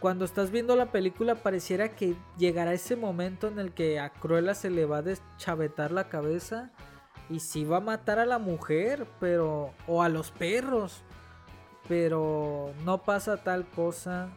cuando 0.00 0.24
estás 0.24 0.50
viendo 0.50 0.74
la 0.74 0.86
película 0.86 1.36
pareciera 1.36 1.90
que 1.90 2.16
llegará 2.36 2.72
ese 2.72 2.96
momento 2.96 3.48
en 3.48 3.58
el 3.58 3.72
que 3.72 4.00
a 4.00 4.10
Cruella 4.10 4.54
se 4.54 4.68
le 4.68 4.84
va 4.84 4.98
a 4.98 5.02
deschavetar 5.02 5.92
la 5.92 6.08
cabeza 6.08 6.70
y 7.30 7.40
si 7.40 7.64
va 7.64 7.78
a 7.78 7.80
matar 7.80 8.18
a 8.18 8.26
la 8.26 8.38
mujer, 8.38 9.06
pero 9.20 9.72
o 9.86 10.02
a 10.02 10.08
los 10.08 10.30
perros. 10.30 11.02
Pero 11.88 12.72
no 12.84 13.02
pasa 13.02 13.38
tal 13.38 13.66
cosa. 13.66 14.30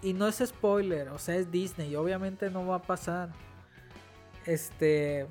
Y 0.00 0.14
no 0.14 0.26
es 0.26 0.42
spoiler, 0.44 1.08
o 1.10 1.18
sea, 1.18 1.36
es 1.36 1.50
Disney, 1.50 1.94
obviamente 1.94 2.50
no 2.50 2.66
va 2.66 2.76
a 2.76 2.82
pasar. 2.82 3.30
Este 4.46 5.26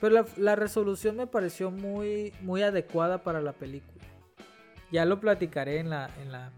pero 0.00 0.26
la, 0.36 0.56
resolución 0.56 1.16
me 1.16 1.26
pareció 1.26 1.70
muy 1.70 2.32
muy 2.40 2.62
adecuada 2.62 3.22
para 3.22 3.40
la 3.40 3.52
película. 3.52 3.95
Ya 4.90 5.04
lo 5.04 5.20
platicaré 5.20 5.80
en 5.80 5.90
la, 5.90 6.10
en 6.20 6.32
la, 6.32 6.52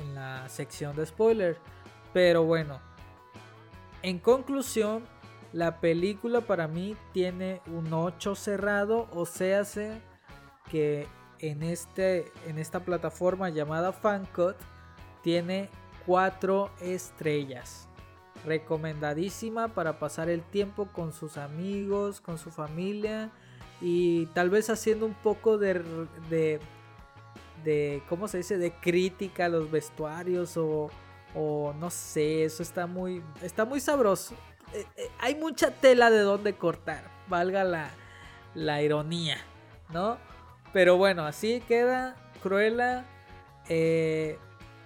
en 0.00 0.14
la 0.14 0.48
sección 0.48 0.94
de 0.96 1.06
spoilers. 1.06 1.58
Pero 2.12 2.44
bueno, 2.44 2.80
en 4.02 4.18
conclusión, 4.18 5.04
la 5.52 5.80
película 5.80 6.40
para 6.40 6.66
mí 6.66 6.96
tiene 7.12 7.60
un 7.66 7.92
8 7.92 8.34
cerrado, 8.34 9.08
o 9.12 9.26
sea, 9.26 9.62
que 10.70 11.06
en, 11.38 11.62
este, 11.62 12.32
en 12.46 12.58
esta 12.58 12.80
plataforma 12.80 13.50
llamada 13.50 13.92
Fancut 13.92 14.56
tiene 15.22 15.68
4 16.06 16.70
estrellas. 16.80 17.88
Recomendadísima 18.44 19.68
para 19.68 19.98
pasar 19.98 20.28
el 20.28 20.42
tiempo 20.42 20.88
con 20.92 21.12
sus 21.12 21.36
amigos, 21.36 22.20
con 22.20 22.38
su 22.38 22.50
familia 22.50 23.30
y 23.80 24.26
tal 24.26 24.50
vez 24.50 24.70
haciendo 24.70 25.06
un 25.06 25.14
poco 25.14 25.58
de, 25.58 25.74
de, 26.30 26.60
de 27.64 28.02
¿cómo 28.08 28.28
se 28.28 28.38
dice? 28.38 28.58
De 28.58 28.72
crítica 28.72 29.46
a 29.46 29.48
los 29.48 29.70
vestuarios 29.70 30.56
o, 30.56 30.90
o 31.34 31.72
no 31.78 31.90
sé, 31.90 32.44
eso 32.44 32.62
está 32.62 32.86
muy, 32.86 33.22
está 33.42 33.64
muy 33.64 33.80
sabroso. 33.80 34.34
Eh, 34.72 34.86
eh, 34.96 35.10
hay 35.18 35.34
mucha 35.34 35.70
tela 35.70 36.10
de 36.10 36.20
donde 36.20 36.54
cortar, 36.54 37.04
valga 37.28 37.64
la, 37.64 37.90
la 38.54 38.82
ironía, 38.82 39.38
¿no? 39.90 40.18
Pero 40.72 40.96
bueno, 40.96 41.24
así 41.24 41.60
queda 41.68 42.16
Cruella 42.42 43.04
eh, 43.68 44.38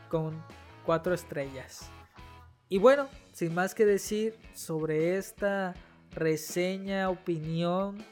con 0.08 0.42
cuatro 0.84 1.14
estrellas. 1.14 1.90
Y 2.68 2.78
bueno, 2.78 3.08
sin 3.32 3.54
más 3.54 3.74
que 3.74 3.86
decir 3.86 4.36
sobre 4.52 5.16
esta 5.16 5.74
reseña, 6.10 7.10
opinión 7.10 8.04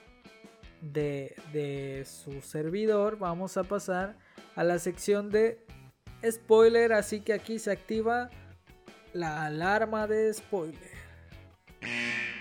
de, 0.80 1.35
de 1.52 2.04
su 2.04 2.40
servidor, 2.40 3.18
vamos 3.18 3.56
a 3.56 3.64
pasar 3.64 4.16
a 4.56 4.64
la 4.64 4.78
sección 4.78 5.30
de 5.30 5.64
spoiler. 6.28 6.92
Así 6.92 7.20
que 7.20 7.32
aquí 7.32 7.58
se 7.58 7.70
activa 7.73 8.30
la 9.12 9.46
alarma 9.46 10.06
de 10.06 10.32
spoiler. 10.32 10.90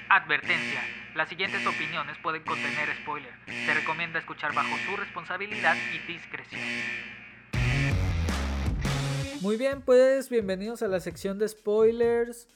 Advertencia. 0.09 0.81
Las 1.15 1.29
siguientes 1.29 1.65
opiniones 1.67 2.17
pueden 2.23 2.43
contener 2.43 2.89
spoiler. 3.01 3.31
Se 3.45 3.73
recomienda 3.73 4.19
escuchar 4.19 4.53
bajo 4.53 4.75
su 4.89 4.95
responsabilidad 4.95 5.75
y 5.93 6.11
discreción. 6.11 6.61
Muy 9.41 9.57
bien, 9.57 9.81
pues 9.81 10.29
bienvenidos 10.29 10.81
a 10.83 10.87
la 10.87 10.99
sección 10.99 11.37
de 11.37 11.47
spoilers. 11.49 12.47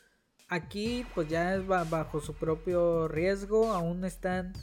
Aquí 0.47 1.05
pues 1.13 1.27
ya 1.27 1.55
es 1.55 1.67
bajo 1.67 2.21
su 2.21 2.33
propio 2.33 3.09
riesgo, 3.09 3.73
aún 3.73 4.05
están 4.05 4.53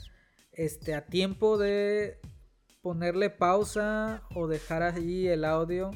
este, 0.51 0.95
a 0.95 1.05
tiempo 1.05 1.59
de 1.59 2.19
ponerle 2.85 3.31
pausa 3.31 4.21
o 4.35 4.45
dejar 4.45 4.83
ahí 4.83 5.27
el 5.27 5.43
audio 5.43 5.89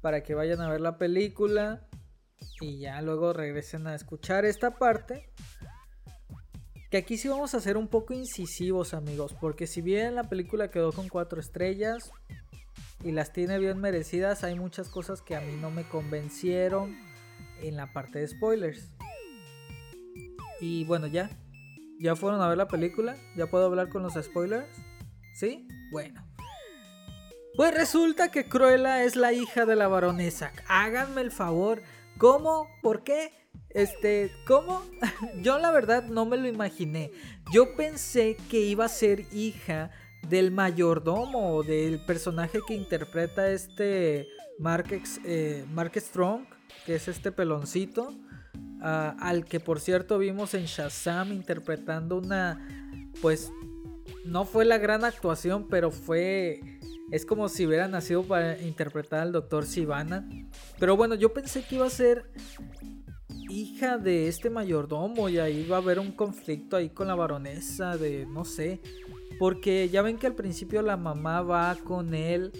para 0.00 0.22
que 0.22 0.34
vayan 0.34 0.62
a 0.62 0.70
ver 0.70 0.80
la 0.80 0.96
película 0.96 1.86
y 2.62 2.78
ya 2.78 3.02
luego 3.02 3.34
regresen 3.34 3.86
a 3.86 3.94
escuchar 3.94 4.46
esta 4.46 4.78
parte. 4.78 5.28
Que 6.90 6.96
aquí 6.96 7.18
sí 7.18 7.28
vamos 7.28 7.52
a 7.52 7.60
ser 7.60 7.76
un 7.76 7.88
poco 7.88 8.14
incisivos 8.14 8.94
amigos, 8.94 9.36
porque 9.38 9.66
si 9.66 9.82
bien 9.82 10.14
la 10.14 10.24
película 10.24 10.70
quedó 10.70 10.92
con 10.92 11.08
cuatro 11.08 11.40
estrellas 11.40 12.10
y 13.04 13.12
las 13.12 13.34
tiene 13.34 13.58
bien 13.58 13.78
merecidas, 13.78 14.44
hay 14.44 14.54
muchas 14.54 14.88
cosas 14.88 15.20
que 15.20 15.36
a 15.36 15.42
mí 15.42 15.58
no 15.60 15.70
me 15.70 15.86
convencieron 15.86 16.96
en 17.60 17.76
la 17.76 17.92
parte 17.92 18.20
de 18.20 18.28
spoilers. 18.28 18.94
Y 20.58 20.86
bueno, 20.86 21.06
ya. 21.06 21.28
¿Ya 22.00 22.16
fueron 22.16 22.40
a 22.40 22.48
ver 22.48 22.56
la 22.56 22.68
película? 22.68 23.14
¿Ya 23.36 23.48
puedo 23.48 23.66
hablar 23.66 23.90
con 23.90 24.02
los 24.02 24.14
spoilers? 24.14 24.87
¿Sí? 25.38 25.68
Bueno. 25.92 26.26
Pues 27.54 27.72
resulta 27.72 28.32
que 28.32 28.48
Cruella 28.48 29.04
es 29.04 29.14
la 29.14 29.32
hija 29.32 29.66
de 29.66 29.76
la 29.76 29.86
baronesa. 29.86 30.52
Háganme 30.66 31.20
el 31.20 31.30
favor. 31.30 31.80
¿Cómo? 32.18 32.66
¿Por 32.82 33.04
qué? 33.04 33.30
Este, 33.70 34.32
¿cómo? 34.48 34.82
Yo 35.40 35.60
la 35.60 35.70
verdad 35.70 36.02
no 36.04 36.26
me 36.26 36.38
lo 36.38 36.48
imaginé. 36.48 37.12
Yo 37.52 37.76
pensé 37.76 38.36
que 38.50 38.62
iba 38.62 38.86
a 38.86 38.88
ser 38.88 39.26
hija 39.32 39.92
del 40.28 40.50
mayordomo, 40.50 41.62
del 41.62 42.04
personaje 42.04 42.58
que 42.66 42.74
interpreta 42.74 43.48
este 43.48 44.26
Mark, 44.58 44.86
eh, 45.24 45.64
Strong, 45.96 46.46
que 46.84 46.96
es 46.96 47.06
este 47.06 47.30
peloncito, 47.30 48.12
ah, 48.82 49.14
al 49.20 49.44
que 49.44 49.60
por 49.60 49.78
cierto 49.78 50.18
vimos 50.18 50.54
en 50.54 50.64
Shazam 50.64 51.32
interpretando 51.32 52.16
una, 52.16 52.66
pues, 53.22 53.52
no 54.28 54.44
fue 54.44 54.64
la 54.64 54.78
gran 54.78 55.04
actuación, 55.04 55.66
pero 55.68 55.90
fue, 55.90 56.60
es 57.10 57.24
como 57.24 57.48
si 57.48 57.66
hubiera 57.66 57.88
nacido 57.88 58.22
para 58.22 58.60
interpretar 58.60 59.20
al 59.20 59.32
doctor 59.32 59.66
Sivana. 59.66 60.28
Pero 60.78 60.96
bueno, 60.96 61.14
yo 61.14 61.32
pensé 61.32 61.62
que 61.62 61.76
iba 61.76 61.86
a 61.86 61.90
ser 61.90 62.30
hija 63.48 63.98
de 63.98 64.28
este 64.28 64.50
mayordomo 64.50 65.28
y 65.28 65.38
ahí 65.38 65.66
va 65.66 65.76
a 65.76 65.80
haber 65.80 65.98
un 65.98 66.12
conflicto 66.12 66.76
ahí 66.76 66.90
con 66.90 67.08
la 67.08 67.14
baronesa 67.14 67.96
de 67.96 68.26
no 68.26 68.44
sé. 68.44 68.80
Porque 69.38 69.88
ya 69.88 70.02
ven 70.02 70.18
que 70.18 70.26
al 70.26 70.34
principio 70.34 70.82
la 70.82 70.96
mamá 70.96 71.42
va 71.42 71.76
con 71.84 72.12
él 72.12 72.52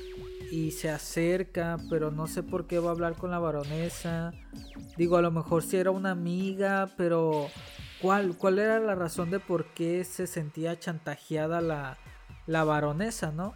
y 0.50 0.70
se 0.70 0.88
acerca, 0.88 1.76
pero 1.90 2.10
no 2.10 2.26
sé 2.26 2.42
por 2.42 2.66
qué 2.66 2.78
va 2.78 2.88
a 2.88 2.92
hablar 2.92 3.16
con 3.16 3.30
la 3.30 3.38
baronesa. 3.38 4.32
Digo, 4.96 5.16
a 5.16 5.22
lo 5.22 5.30
mejor 5.30 5.62
si 5.62 5.76
era 5.76 5.90
una 5.90 6.12
amiga, 6.12 6.88
pero 6.96 7.48
¿cuál, 8.00 8.36
cuál 8.36 8.58
era 8.58 8.80
la 8.80 8.94
razón 8.94 9.30
de 9.30 9.40
por 9.40 9.66
qué 9.74 10.04
se 10.04 10.26
sentía 10.26 10.78
chantajeada 10.78 11.60
la, 11.60 11.98
la 12.46 12.64
baronesa, 12.64 13.32
no? 13.32 13.54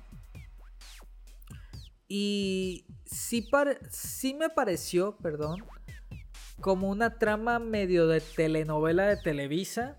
Y 2.09 2.87
sí, 3.07 3.49
sí 3.91 4.35
me 4.35 4.51
pareció, 4.51 5.17
perdón, 5.17 5.65
como 6.61 6.91
una 6.91 7.19
trama 7.19 7.59
medio 7.59 8.07
de 8.07 8.21
telenovela 8.21 9.07
de 9.07 9.17
Televisa. 9.17 9.99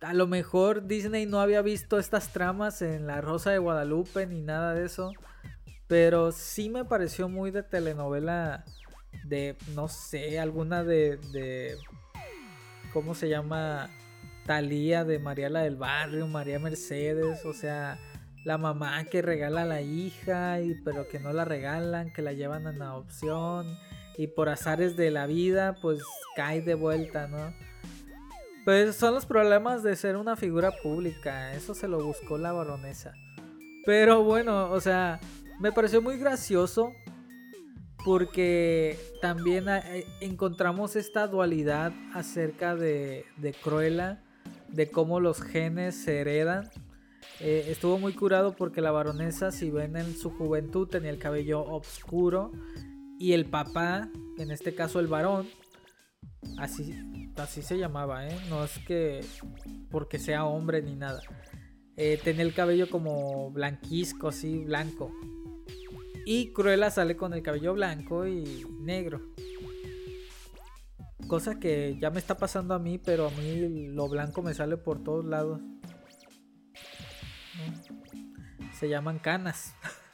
A 0.00 0.14
lo 0.14 0.28
mejor 0.28 0.86
Disney 0.86 1.26
no 1.26 1.40
había 1.40 1.60
visto 1.60 1.98
estas 1.98 2.32
tramas 2.32 2.82
en 2.82 3.06
La 3.06 3.20
Rosa 3.20 3.50
de 3.50 3.58
Guadalupe 3.58 4.26
ni 4.26 4.40
nada 4.40 4.74
de 4.74 4.86
eso. 4.86 5.12
Pero 5.88 6.30
sí 6.30 6.68
me 6.68 6.84
pareció 6.84 7.28
muy 7.28 7.50
de 7.50 7.62
telenovela 7.62 8.64
de, 9.24 9.56
no 9.74 9.88
sé, 9.88 10.38
alguna 10.38 10.84
de, 10.84 11.16
de 11.32 11.78
¿cómo 12.92 13.14
se 13.14 13.28
llama? 13.28 13.90
Talía 14.46 15.04
de 15.04 15.18
Mariela 15.18 15.62
del 15.62 15.76
Barrio, 15.76 16.26
María 16.26 16.58
Mercedes, 16.58 17.44
o 17.44 17.52
sea, 17.52 17.98
la 18.44 18.56
mamá 18.56 19.04
que 19.04 19.20
regala 19.20 19.62
a 19.62 19.66
la 19.66 19.82
hija, 19.82 20.60
y, 20.60 20.74
pero 20.84 21.06
que 21.08 21.20
no 21.20 21.32
la 21.32 21.44
regalan, 21.44 22.12
que 22.12 22.22
la 22.22 22.32
llevan 22.32 22.66
a 22.66 22.70
adopción 22.70 23.78
y 24.16 24.26
por 24.26 24.48
azares 24.48 24.96
de 24.96 25.10
la 25.10 25.26
vida 25.26 25.76
pues 25.80 26.02
cae 26.34 26.60
de 26.60 26.74
vuelta, 26.74 27.28
¿no? 27.28 27.54
Pues 28.64 28.96
son 28.96 29.14
los 29.14 29.26
problemas 29.26 29.82
de 29.82 29.96
ser 29.96 30.16
una 30.16 30.34
figura 30.34 30.72
pública, 30.82 31.52
eso 31.52 31.74
se 31.74 31.88
lo 31.88 32.02
buscó 32.04 32.36
la 32.36 32.52
baronesa. 32.52 33.12
Pero 33.86 34.24
bueno, 34.24 34.70
o 34.70 34.80
sea, 34.80 35.20
me 35.60 35.72
pareció 35.72 36.02
muy 36.02 36.18
gracioso 36.18 36.92
porque 38.08 38.98
también 39.20 39.68
eh, 39.68 40.06
encontramos 40.22 40.96
esta 40.96 41.26
dualidad 41.26 41.92
acerca 42.14 42.74
de, 42.74 43.26
Cruella, 43.62 44.24
de 44.68 44.90
cómo 44.90 45.20
los 45.20 45.42
genes 45.42 45.94
se 46.04 46.20
heredan. 46.20 46.70
Eh, 47.38 47.66
estuvo 47.68 47.98
muy 47.98 48.14
curado 48.14 48.56
porque 48.56 48.80
la 48.80 48.92
baronesa, 48.92 49.52
si 49.52 49.68
ven 49.68 49.94
en 49.98 50.16
su 50.16 50.30
juventud, 50.30 50.88
tenía 50.88 51.10
el 51.10 51.18
cabello 51.18 51.62
oscuro. 51.62 52.50
Y 53.18 53.34
el 53.34 53.44
papá, 53.44 54.08
en 54.38 54.52
este 54.52 54.74
caso 54.74 55.00
el 55.00 55.06
varón, 55.06 55.46
así, 56.56 56.94
así 57.36 57.60
se 57.60 57.76
llamaba, 57.76 58.26
¿eh? 58.26 58.38
No 58.48 58.64
es 58.64 58.78
que 58.86 59.20
porque 59.90 60.18
sea 60.18 60.46
hombre 60.46 60.80
ni 60.80 60.96
nada. 60.96 61.20
Tenía 62.24 62.42
el 62.42 62.54
cabello 62.54 62.88
como 62.88 63.50
blanquisco, 63.50 64.28
así, 64.28 64.64
blanco. 64.64 65.12
Y 66.26 66.52
Cruella 66.52 66.90
sale 66.90 67.16
con 67.16 67.32
el 67.32 67.42
cabello 67.42 67.74
blanco 67.74 68.26
y 68.26 68.66
negro. 68.80 69.20
Cosa 71.26 71.58
que 71.58 71.96
ya 72.00 72.10
me 72.10 72.18
está 72.18 72.36
pasando 72.36 72.74
a 72.74 72.78
mí, 72.78 72.98
pero 72.98 73.28
a 73.28 73.30
mí 73.30 73.88
lo 73.88 74.08
blanco 74.08 74.42
me 74.42 74.54
sale 74.54 74.76
por 74.76 75.02
todos 75.02 75.24
lados. 75.24 75.60
Se 78.78 78.88
llaman 78.88 79.18
canas. 79.18 79.74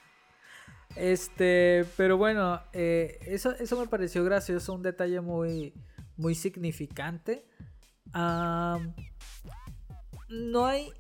Este, 0.97 1.85
pero 1.97 2.17
bueno, 2.17 2.61
eh, 2.73 3.19
eso, 3.23 3.51
eso 3.51 3.81
me 3.81 3.89
pareció 3.89 4.23
gracioso, 4.23 4.73
un 4.75 4.83
detalle 4.83 5.21
muy, 5.21 5.75
muy 6.17 6.37
significante. 6.37 7.49
no 10.29 10.67
hay 10.67 10.93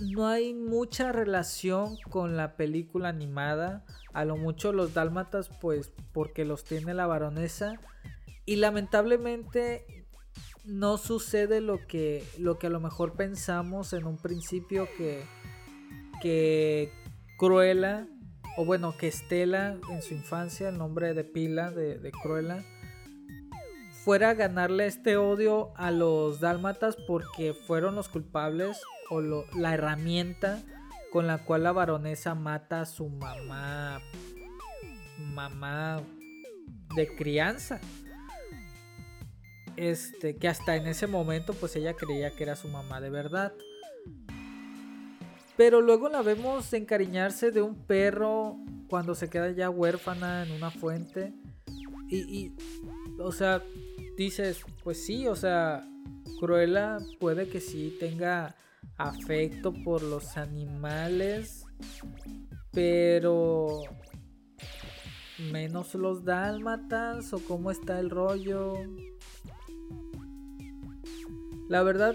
no 0.00 0.26
hay 0.26 0.54
mucha 0.54 1.12
relación 1.12 1.96
con 2.10 2.36
la 2.36 2.56
película 2.56 3.08
animada. 3.08 3.84
A 4.12 4.24
lo 4.24 4.36
mucho 4.36 4.72
los 4.72 4.94
dálmatas, 4.94 5.48
pues 5.60 5.92
porque 6.12 6.44
los 6.44 6.64
tiene 6.64 6.94
la 6.94 7.06
baronesa. 7.06 7.78
Y 8.44 8.56
lamentablemente 8.56 10.06
no 10.64 10.98
sucede 10.98 11.60
lo 11.60 11.86
que, 11.86 12.24
lo 12.38 12.58
que 12.58 12.66
a 12.66 12.70
lo 12.70 12.80
mejor 12.80 13.14
pensamos 13.14 13.92
en 13.92 14.06
un 14.06 14.16
principio 14.16 14.88
que, 14.96 15.22
que 16.22 16.90
Cruella, 17.38 18.06
o 18.56 18.64
bueno, 18.64 18.96
que 18.96 19.08
Estela 19.08 19.76
en 19.90 20.02
su 20.02 20.14
infancia, 20.14 20.68
el 20.68 20.78
nombre 20.78 21.14
de 21.14 21.24
pila 21.24 21.70
de, 21.70 21.98
de 21.98 22.10
Cruella, 22.10 22.64
fuera 24.04 24.30
a 24.30 24.34
ganarle 24.34 24.86
este 24.86 25.16
odio 25.16 25.72
a 25.76 25.90
los 25.90 26.40
dálmatas 26.40 26.96
porque 27.06 27.54
fueron 27.54 27.94
los 27.94 28.08
culpables 28.08 28.80
o 29.10 29.20
la 29.20 29.74
herramienta 29.74 30.62
con 31.14 31.26
la 31.28 31.38
cual 31.38 31.62
la 31.62 31.70
baronesa 31.70 32.34
mata 32.34 32.80
a 32.80 32.86
su 32.86 33.08
mamá, 33.08 34.02
mamá 35.18 36.02
de 36.96 37.14
crianza. 37.14 37.80
Este, 39.76 40.36
que 40.36 40.48
hasta 40.48 40.76
en 40.76 40.86
ese 40.86 41.06
momento 41.06 41.52
pues 41.54 41.74
ella 41.76 41.94
creía 41.94 42.30
que 42.30 42.42
era 42.42 42.56
su 42.56 42.68
mamá 42.68 43.00
de 43.00 43.10
verdad. 43.10 43.52
Pero 45.56 45.80
luego 45.80 46.08
la 46.08 46.22
vemos 46.22 46.72
encariñarse 46.72 47.52
de 47.52 47.62
un 47.62 47.76
perro 47.76 48.56
cuando 48.88 49.14
se 49.14 49.30
queda 49.30 49.52
ya 49.52 49.70
huérfana 49.70 50.44
en 50.44 50.50
una 50.50 50.72
fuente. 50.72 51.32
Y, 52.08 52.18
y 52.22 52.56
o 53.20 53.30
sea, 53.30 53.62
dices, 54.16 54.62
pues 54.82 55.04
sí, 55.04 55.28
o 55.28 55.36
sea, 55.36 55.88
Cruella 56.40 56.98
puede 57.20 57.48
que 57.48 57.60
sí 57.60 57.96
tenga 58.00 58.56
afecto 58.96 59.72
por 59.84 60.02
los 60.02 60.36
animales, 60.36 61.64
pero 62.70 63.82
menos 65.50 65.94
los 65.94 66.24
dálmatas 66.24 67.32
o 67.32 67.38
cómo 67.40 67.70
está 67.70 67.98
el 67.98 68.10
rollo. 68.10 68.74
La 71.68 71.82
verdad, 71.82 72.14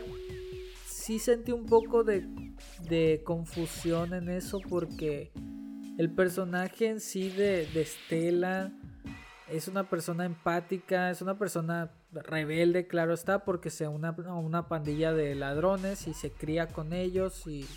sí 0.85 1.19
sentí 1.19 1.51
un 1.51 1.65
poco 1.65 2.03
de, 2.03 2.27
de 2.87 3.21
confusión 3.25 4.13
en 4.13 4.29
eso 4.29 4.61
porque 4.69 5.31
el 5.97 6.13
personaje 6.13 6.87
en 6.87 6.99
sí 6.99 7.29
de, 7.29 7.67
de 7.73 8.71
es 9.49 9.67
una 9.67 9.89
persona 9.89 10.25
empática, 10.25 11.09
es 11.09 11.21
una 11.21 11.37
persona 11.37 11.91
rebelde, 12.11 12.87
claro 12.87 13.13
está, 13.13 13.45
porque 13.45 13.69
se 13.69 13.87
une 13.87 14.07
a 14.07 14.33
una 14.33 14.67
pandilla 14.67 15.13
de 15.13 15.35
ladrones 15.35 16.07
y 16.07 16.13
se 16.13 16.31
cría 16.31 16.67
con 16.67 16.93
ellos 16.93 17.45
y 17.47 17.67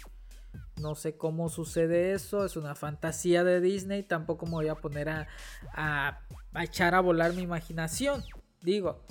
no 0.80 0.94
sé 0.94 1.16
cómo 1.16 1.48
sucede 1.48 2.12
eso, 2.12 2.44
es 2.44 2.56
una 2.56 2.74
fantasía 2.74 3.44
de 3.44 3.60
Disney, 3.60 4.02
tampoco 4.02 4.46
me 4.46 4.52
voy 4.52 4.68
a 4.68 4.74
poner 4.74 5.08
a, 5.08 5.28
a, 5.74 6.20
echar 6.62 6.94
a 6.94 7.00
volar 7.00 7.32
mi 7.34 7.42
imaginación, 7.42 8.22
digo, 8.60 9.04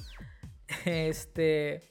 este... 0.86 1.88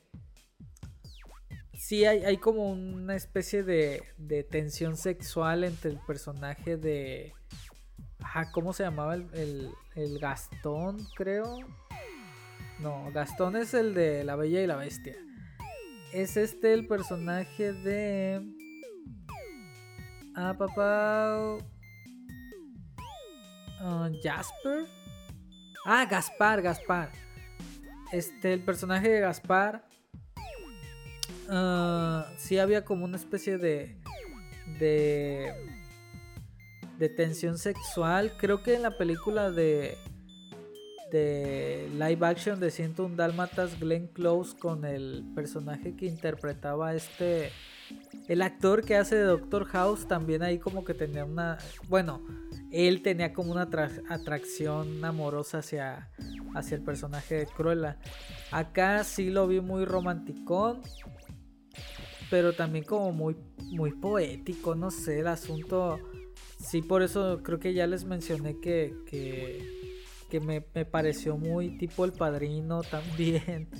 Sí, 1.74 2.04
hay, 2.04 2.24
hay 2.24 2.36
como 2.36 2.70
una 2.70 3.16
especie 3.16 3.62
de, 3.62 4.02
de 4.18 4.44
tensión 4.44 4.98
sexual 4.98 5.64
entre 5.64 5.90
el 5.90 5.98
personaje 6.06 6.76
de, 6.76 7.32
¿cómo 8.52 8.72
se 8.72 8.82
llamaba 8.82 9.14
el, 9.14 9.70
el, 9.94 10.18
Gastón, 10.18 10.98
creo? 11.16 11.58
No, 12.82 13.10
Gastón 13.12 13.56
es 13.56 13.74
el 13.74 13.94
de 13.94 14.24
La 14.24 14.36
Bella 14.36 14.62
y 14.62 14.66
la 14.66 14.76
Bestia. 14.76 15.14
Es 16.12 16.36
este 16.36 16.72
el 16.72 16.86
personaje 16.86 17.72
de... 17.72 18.42
Ah, 20.34 20.54
papá... 20.58 21.58
Ah, 23.80 24.10
Jasper. 24.22 24.86
Ah, 25.84 26.06
Gaspar, 26.06 26.62
Gaspar. 26.62 27.10
Este, 28.12 28.52
el 28.52 28.64
personaje 28.64 29.08
de 29.08 29.20
Gaspar. 29.20 29.84
Uh, 31.48 32.22
sí 32.36 32.58
había 32.58 32.84
como 32.84 33.04
una 33.04 33.16
especie 33.16 33.58
de... 33.58 34.00
De 34.78 35.52
de 37.00 37.08
tensión 37.08 37.56
sexual. 37.58 38.36
Creo 38.36 38.62
que 38.62 38.74
en 38.74 38.82
la 38.82 38.96
película 38.96 39.50
de 39.50 39.96
de 41.10 41.88
live 41.92 42.26
action 42.26 42.60
de 42.60 42.70
101 42.70 43.16
Dálmatas, 43.16 43.78
Glenn 43.78 44.08
Close 44.08 44.56
con 44.56 44.84
el 44.84 45.24
personaje 45.34 45.96
que 45.96 46.06
interpretaba 46.06 46.94
este 46.94 47.50
el 48.28 48.42
actor 48.42 48.84
que 48.84 48.96
hace 48.96 49.16
de 49.16 49.24
Doctor 49.24 49.64
House 49.64 50.06
también 50.06 50.42
ahí 50.42 50.58
como 50.58 50.84
que 50.84 50.94
tenía 50.94 51.24
una 51.24 51.58
bueno, 51.88 52.24
él 52.70 53.02
tenía 53.02 53.32
como 53.32 53.52
una 53.52 53.68
atracción 54.08 55.04
amorosa 55.04 55.58
hacia 55.58 56.10
hacia 56.54 56.76
el 56.76 56.82
personaje 56.82 57.36
de 57.36 57.46
Cruella. 57.46 57.98
Acá 58.50 59.04
sí 59.04 59.30
lo 59.30 59.48
vi 59.48 59.60
muy 59.60 59.84
romanticón, 59.84 60.80
pero 62.30 62.52
también 62.52 62.84
como 62.84 63.12
muy 63.12 63.36
muy 63.72 63.92
poético, 63.92 64.74
no 64.74 64.90
sé, 64.90 65.20
el 65.20 65.26
asunto 65.26 65.98
Sí, 66.60 66.82
por 66.82 67.02
eso 67.02 67.40
creo 67.42 67.58
que 67.58 67.72
ya 67.72 67.86
les 67.86 68.04
mencioné 68.04 68.60
que, 68.60 68.94
que, 69.06 69.79
me, 70.38 70.60
pareció 70.60 71.36
muy 71.36 71.78
tipo 71.78 72.04
el 72.04 72.12
padrino 72.12 72.82
también. 72.82 73.68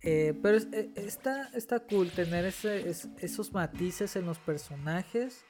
Eh, 0.00 0.32
pero 0.40 0.58
eh, 0.58 0.92
está, 0.94 1.50
está 1.54 1.80
cool 1.80 2.08
tener 2.12 2.44
esos 2.44 3.52
matices 3.52 4.14
en 4.14 4.26
los 4.26 4.38
personajes. 4.38 5.44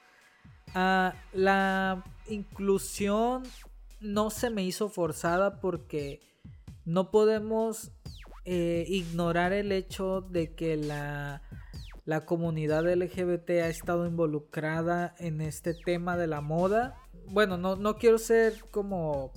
Ah, 0.74 1.14
la 1.35 2.02
inclusión 2.28 3.42
no 4.00 4.31
se 4.31 4.48
me 4.48 4.64
hizo 4.64 4.88
forzada 4.88 5.61
porque 5.61 6.20
no 6.87 7.11
podemos 7.11 7.92
eh, 8.46 8.87
ignorar 8.88 9.52
el 9.52 9.70
hecho 9.70 10.22
de 10.22 10.54
que 10.54 10.78
la 10.78 11.42
la 12.09 12.24
comunidad 12.24 12.90
LGBT 12.90 13.50
ha 13.50 13.68
estado 13.68 14.07
involucrada 14.07 15.14
en 15.18 15.42
este 15.42 15.74
tema 15.74 16.16
de 16.16 16.26
la 16.26 16.40
moda. 16.40 16.96
Bueno, 17.26 17.59
no, 17.59 17.76
no 17.76 17.98
quiero 17.98 18.16
ser 18.16 18.64
como, 18.70 19.31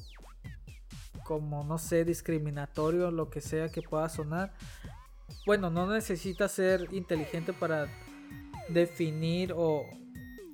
como, 1.31 1.63
no 1.63 1.77
sé, 1.77 2.03
discriminatorio, 2.03 3.09
lo 3.09 3.29
que 3.29 3.39
sea 3.39 3.69
que 3.69 3.81
pueda 3.81 4.09
sonar. 4.09 4.51
Bueno, 5.45 5.69
no 5.69 5.89
necesita 5.89 6.49
ser 6.49 6.89
inteligente 6.91 7.53
para 7.53 7.87
definir 8.67 9.53
o, 9.55 9.85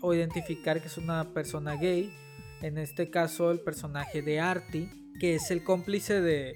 o 0.03 0.13
identificar 0.13 0.79
que 0.79 0.85
es 0.85 0.99
una 0.99 1.33
persona 1.33 1.77
gay. 1.77 2.13
En 2.61 2.77
este 2.77 3.09
caso, 3.09 3.49
el 3.49 3.59
personaje 3.59 4.21
de 4.21 4.39
Artie, 4.39 4.91
que 5.19 5.33
es 5.33 5.49
el 5.49 5.63
cómplice 5.63 6.21
de, 6.21 6.53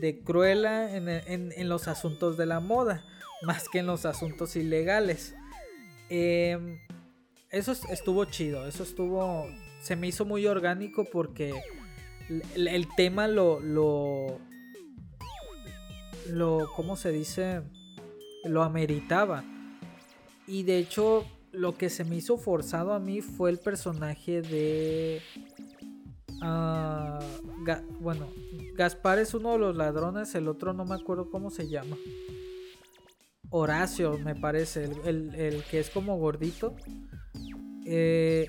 de 0.00 0.24
Cruella 0.24 0.96
en, 0.96 1.10
en, 1.10 1.52
en 1.54 1.68
los 1.68 1.88
asuntos 1.88 2.38
de 2.38 2.46
la 2.46 2.60
moda 2.60 3.04
más 3.42 3.68
que 3.68 3.80
en 3.80 3.86
los 3.86 4.06
asuntos 4.06 4.56
ilegales. 4.56 5.34
Em, 6.08 6.78
eso 7.50 7.72
estuvo 7.90 8.24
chido, 8.24 8.66
eso 8.66 8.82
estuvo, 8.82 9.46
se 9.82 9.94
me 9.94 10.06
hizo 10.06 10.24
muy 10.24 10.46
orgánico 10.46 11.04
porque 11.04 11.52
el, 12.54 12.88
tema 12.96 13.28
lo, 13.28 13.60
lo, 13.60 14.38
lo, 16.28 16.70
¿cómo 16.74 16.96
se 16.96 17.12
dice? 17.12 17.62
Lo 18.44 18.62
ameritaba. 18.62 19.44
Y 20.46 20.62
de 20.64 20.78
hecho, 20.78 21.24
lo 21.52 21.76
que 21.76 21.90
se 21.90 22.04
me 22.04 22.16
hizo 22.16 22.38
forzado 22.38 22.92
a 22.92 22.98
mí 22.98 23.20
fue 23.20 23.50
el 23.50 23.58
personaje 23.58 24.42
de... 24.42 25.20
Ah, 26.40 27.20
bueno, 28.00 28.28
Gaspar 28.74 29.18
es 29.20 29.32
uno 29.34 29.52
de 29.52 29.58
los 29.58 29.76
ladrones, 29.76 30.34
el 30.34 30.48
otro 30.48 30.72
no 30.72 30.84
me 30.84 30.96
acuerdo 30.96 31.30
cómo 31.30 31.50
se 31.50 31.68
llama. 31.68 31.96
Horacio, 33.50 34.18
me 34.18 34.34
parece, 34.34 34.90
el, 35.04 35.62
que 35.70 35.78
es 35.78 35.90
como 35.90 36.18
gordito. 36.18 36.74
Eh, 37.84 38.48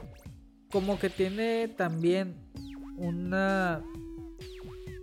como 0.71 0.97
que 0.97 1.09
tiene 1.09 1.67
también 1.67 2.35
una... 3.03 3.83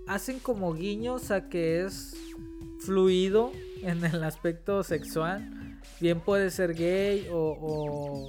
Hacen 0.09 0.41
como 0.41 0.75
guiños 0.75 1.31
a 1.31 1.49
que 1.49 1.85
es 1.85 2.17
fluido 2.81 3.53
en 3.83 4.05
el 4.05 4.25
aspecto 4.25 4.83
sexual. 4.83 5.79
Bien 6.01 6.21
puede 6.21 6.51
ser 6.51 6.75
gay 6.75 7.29
o, 7.31 8.29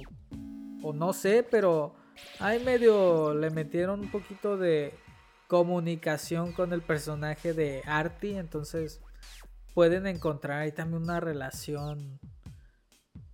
o, 0.82 0.92
no 0.92 1.12
sé, 1.12 1.44
pero 1.50 1.94
ahí 2.38 2.62
medio 2.62 3.34
le 3.34 3.50
metieron 3.50 4.00
un 4.00 4.10
poquito 4.10 4.56
de 4.56 4.94
comunicación 5.48 6.52
con 6.52 6.72
el 6.72 6.82
personaje 6.82 7.52
de 7.54 7.82
Artie. 7.86 8.38
Entonces 8.38 9.00
pueden 9.74 10.06
encontrar 10.06 10.60
ahí 10.60 10.72
también 10.72 11.02
una 11.02 11.18
relación. 11.18 12.20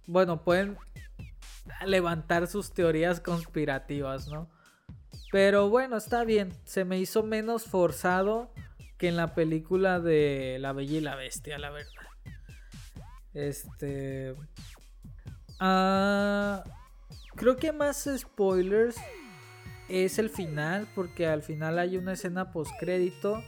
Bueno, 0.07 0.43
pueden 0.43 0.79
levantar 1.85 2.47
sus 2.47 2.73
teorías 2.73 3.21
conspirativas, 3.21 4.29
¿no? 4.29 4.49
Pero 5.31 5.69
bueno, 5.69 5.97
está 5.97 6.25
bien. 6.25 6.53
Se 6.65 6.85
me 6.85 6.99
hizo 6.99 7.23
menos 7.23 7.65
forzado 7.65 8.51
que 8.97 9.09
en 9.09 9.17
la 9.17 9.35
película 9.35 10.01
de 10.01 10.59
La 10.61 10.73
Bella 10.73 10.99
y 10.99 11.01
la 11.01 11.17
Bestia, 11.17 11.59
la 11.59 11.71
verdad. 11.71 11.93
Este. 13.35 14.35
Ah, 15.61 16.65
creo 17.37 17.57
que 17.57 17.73
más 17.73 18.09
spoilers 18.17 18.97
es 19.89 20.19
el 20.19 20.31
final, 20.31 20.89
porque 20.95 21.27
al 21.27 21.43
final 21.43 21.79
hay 21.79 21.97
una 21.97 22.13
escena 22.13 22.53
post 22.53 22.73
crédito 22.79 23.43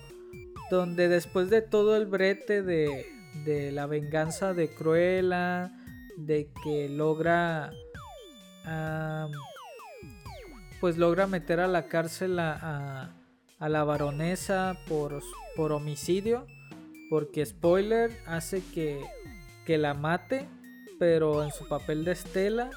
donde 0.70 1.08
después 1.08 1.50
de 1.50 1.62
todo 1.62 1.96
el 1.96 2.06
brete 2.06 2.62
de, 2.62 3.06
de 3.44 3.72
la 3.72 3.86
venganza 3.86 4.54
de 4.54 4.72
Cruella, 4.72 5.72
de 6.16 6.50
que 6.62 6.88
logra 6.88 7.72
pues 10.80 10.96
logra 10.96 11.26
meter 11.26 11.60
a 11.60 11.68
la 11.68 11.86
cárcel 11.86 12.38
a, 12.38 13.12
a, 13.58 13.68
la 13.68 13.84
baronesa 13.84 14.78
por, 14.88 15.20
por, 15.56 15.72
homicidio. 15.72 16.46
Porque 17.10 17.44
spoiler 17.44 18.12
hace 18.26 18.62
que, 18.72 19.00
que 19.66 19.78
la 19.78 19.94
mate, 19.94 20.48
pero 20.98 21.44
en 21.44 21.50
su 21.50 21.68
papel 21.68 22.04
de 22.04 22.12
Estela. 22.12 22.70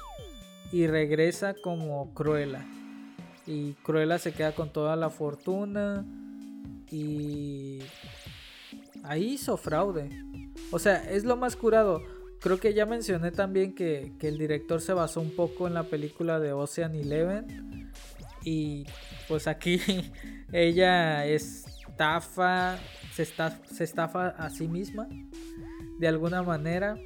Y 0.72 0.86
regresa 0.86 1.54
como 1.54 2.12
Cruella. 2.14 2.66
Y 3.46 3.72
Cruella 3.82 4.18
se 4.18 4.32
queda 4.32 4.52
con 4.52 4.72
toda 4.72 4.96
la 4.96 5.08
fortuna. 5.08 6.04
Y 6.90 7.80
ahí 9.04 9.34
hizo 9.34 9.56
fraude. 9.56 10.10
O 10.70 10.78
sea, 10.78 11.08
es 11.10 11.24
lo 11.24 11.36
más 11.36 11.56
curado. 11.56 12.02
Creo 12.40 12.58
que 12.58 12.74
ya 12.74 12.84
mencioné 12.84 13.30
también 13.30 13.74
que, 13.74 14.12
el 14.20 14.36
director 14.36 14.80
se 14.80 14.92
basó 14.92 15.20
un 15.20 15.30
poco 15.30 15.66
en 15.66 15.72
la 15.72 15.84
película 15.84 16.40
de 16.40 16.52
Ocean 16.52 16.94
Eleven. 16.94 17.73
Y 18.44 18.86
pues 19.26 19.46
aquí 19.46 19.80
ella 20.52 21.26
estafa, 21.26 22.78
se, 23.12 23.24
se 23.24 23.84
estafa 23.84 24.28
a 24.28 24.50
sí 24.50 24.68
misma 24.68 25.08
de 25.98 26.08
alguna 26.08 26.42
manera. 26.42 26.96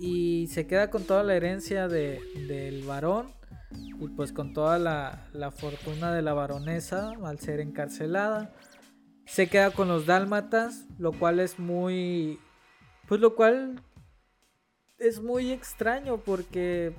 Y 0.00 0.46
se 0.48 0.66
queda 0.66 0.90
con 0.90 1.04
toda 1.04 1.22
la 1.22 1.34
herencia 1.34 1.88
del 1.88 2.82
varón. 2.84 3.32
Y 4.00 4.08
pues 4.08 4.32
con 4.32 4.52
toda 4.52 4.78
la, 4.78 5.28
la 5.32 5.50
fortuna 5.50 6.12
de 6.12 6.22
la 6.22 6.32
baronesa 6.32 7.12
al 7.24 7.38
ser 7.38 7.60
encarcelada. 7.60 8.54
Se 9.26 9.48
queda 9.48 9.72
con 9.72 9.88
los 9.88 10.06
dálmatas, 10.06 10.86
lo 10.98 11.12
cual 11.12 11.40
es 11.40 11.58
muy... 11.58 12.38
Pues 13.06 13.20
lo 13.20 13.34
cual 13.34 13.82
es 14.98 15.20
muy 15.20 15.50
extraño 15.50 16.18
porque... 16.18 16.94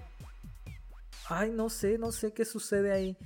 Ay, 1.30 1.52
no 1.52 1.70
sé, 1.70 1.98
no 2.00 2.12
sé 2.12 2.34
qué 2.34 2.44
sucede 2.44 2.92
ahí. 2.92 3.18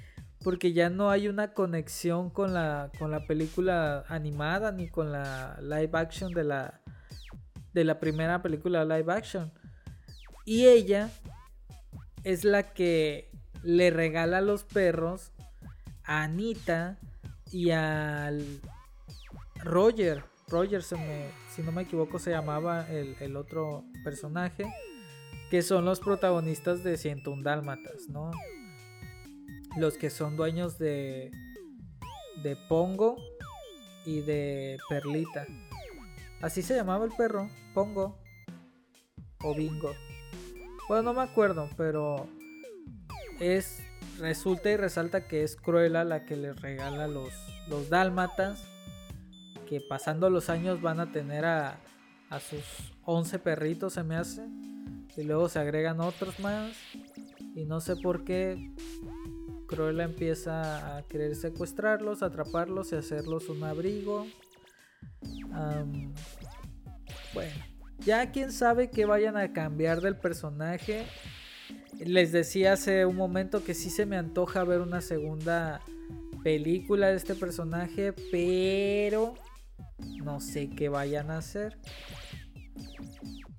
Porque 0.43 0.73
ya 0.73 0.89
no 0.89 1.09
hay 1.09 1.29
una 1.29 1.53
conexión 1.53 2.29
con 2.29 2.53
la, 2.53 2.91
con 2.99 3.11
la 3.11 3.25
película 3.25 4.03
animada 4.09 4.73
ni 4.73 4.89
con 4.89 5.11
la 5.11 5.57
live 5.61 5.91
action 5.93 6.33
de 6.33 6.43
la, 6.43 6.81
de 7.73 7.85
la 7.85 7.99
primera 8.01 8.41
película 8.41 8.83
live 8.83 9.11
action. 9.11 9.53
Y 10.45 10.65
ella 10.65 11.09
es 12.25 12.43
la 12.43 12.73
que 12.73 13.31
le 13.63 13.89
regala 13.89 14.41
los 14.41 14.65
perros 14.65 15.31
a 16.03 16.23
Anita 16.23 16.99
y 17.51 17.71
al 17.71 18.59
Roger. 19.63 20.25
Roger, 20.49 20.83
si 20.83 21.61
no 21.63 21.71
me 21.71 21.83
equivoco, 21.83 22.19
se 22.19 22.31
llamaba 22.31 22.85
el, 22.89 23.35
otro 23.37 23.85
personaje. 24.03 24.65
Que 25.53 25.61
son 25.61 25.85
los 25.85 25.99
protagonistas 25.99 26.83
de 26.83 26.97
101 26.97 27.43
Dálmatas, 27.43 28.09
¿no? 28.09 28.31
Los 29.77 29.99
que 29.99 30.09
son 30.09 30.35
dueños 30.35 30.79
de, 30.79 31.29
de 32.41 32.55
Pongo 32.67 33.17
y 34.03 34.21
de 34.21 34.79
Perlita. 34.89 35.45
Así 36.41 36.63
se 36.63 36.73
llamaba 36.73 37.05
el 37.05 37.11
perro, 37.11 37.51
Pongo 37.75 38.17
o 39.43 39.53
Bingo. 39.53 39.93
Bueno, 40.87 41.03
no 41.03 41.13
me 41.13 41.21
acuerdo, 41.21 41.69
pero 41.77 42.27
es 43.39 43.83
resulta 44.17 44.71
y 44.71 44.75
resalta 44.77 45.27
que 45.27 45.43
es 45.43 45.55
Cruella 45.55 46.03
la 46.03 46.25
que 46.25 46.35
le 46.35 46.53
regala 46.53 47.07
los, 47.07 47.31
los 47.67 47.91
dálmatas 47.91 48.67
que 49.69 49.81
pasando 49.81 50.31
los 50.31 50.49
años 50.49 50.81
van 50.81 50.99
a 50.99 51.11
tener 51.11 51.45
a, 51.45 51.77
a 52.31 52.39
sus 52.39 52.63
11 53.03 53.37
perritos, 53.37 53.93
se 53.93 54.01
me 54.01 54.15
hace. 54.15 54.41
Y 55.15 55.23
luego 55.23 55.49
se 55.49 55.59
agregan 55.59 55.99
otros 55.99 56.39
más. 56.39 56.75
Y 57.55 57.65
no 57.65 57.81
sé 57.81 57.95
por 57.95 58.23
qué 58.23 58.71
Cruella 59.67 60.03
empieza 60.03 60.97
a 60.97 61.03
querer 61.03 61.35
secuestrarlos, 61.35 62.23
atraparlos 62.23 62.91
y 62.91 62.95
hacerlos 62.95 63.49
un 63.49 63.63
abrigo. 63.63 64.27
bueno, 67.33 67.53
ya 67.99 68.31
quién 68.31 68.51
sabe 68.51 68.89
que 68.89 69.05
vayan 69.05 69.37
a 69.37 69.53
cambiar 69.53 70.01
del 70.01 70.17
personaje. 70.17 71.05
Les 71.99 72.31
decía 72.31 72.73
hace 72.73 73.05
un 73.05 73.15
momento 73.15 73.63
que 73.63 73.73
sí 73.73 73.89
se 73.89 74.05
me 74.05 74.17
antoja 74.17 74.63
ver 74.63 74.81
una 74.81 75.01
segunda 75.01 75.81
película 76.43 77.07
de 77.07 77.15
este 77.15 77.35
personaje, 77.35 78.13
pero 78.31 79.35
no 80.23 80.41
sé 80.41 80.69
qué 80.69 80.89
vayan 80.89 81.31
a 81.31 81.37
hacer. 81.37 81.77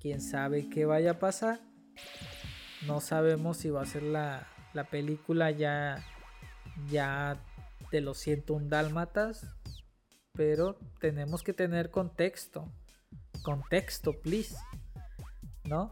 Quién 0.05 0.21
sabe 0.21 0.69
qué 0.69 0.85
vaya 0.85 1.13
a 1.13 1.19
pasar. 1.19 1.59
No 2.85 3.01
sabemos 3.01 3.57
si 3.57 3.71
va 3.71 3.81
a 3.81 3.87
ser 3.87 4.03
la, 4.03 4.47
película 4.91 5.49
ya, 5.49 6.05
ya 6.91 7.41
de 7.89 8.01
los 8.01 8.19
101 8.19 8.67
dálmatas. 8.67 9.47
Pero 10.33 10.77
tenemos 10.99 11.41
que 11.41 11.53
tener 11.53 11.89
contexto. 11.89 12.71
Contexto, 13.41 14.13
please. 14.21 14.55
¿No? 15.63 15.91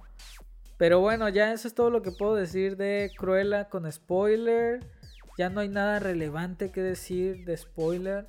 Pero 0.77 0.99
bueno, 0.99 1.27
ya 1.29 1.51
eso 1.51 1.67
es 1.67 1.73
todo 1.73 1.89
lo 1.89 2.03
que 2.03 2.11
puedo 2.11 2.35
decir 2.35 2.77
de 2.77 3.11
Cruella 3.17 3.67
con 3.67 3.91
spoiler. 3.91 4.85
Ya 5.39 5.49
no 5.49 5.59
hay 5.59 5.69
nada 5.69 5.97
relevante 5.97 6.71
que 6.71 6.81
decir 6.81 7.45
de 7.45 7.57
spoiler. 7.57 8.27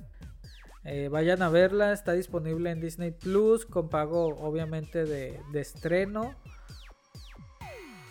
Eh, 0.85 1.09
vayan 1.09 1.41
a 1.41 1.49
verla, 1.49 1.91
está 1.93 2.13
disponible 2.13 2.69
en 2.69 2.79
Disney 2.79 3.09
Plus 3.09 3.65
con 3.65 3.89
pago 3.89 4.27
obviamente 4.27 5.05
de, 5.05 5.39
estreno. 5.53 6.35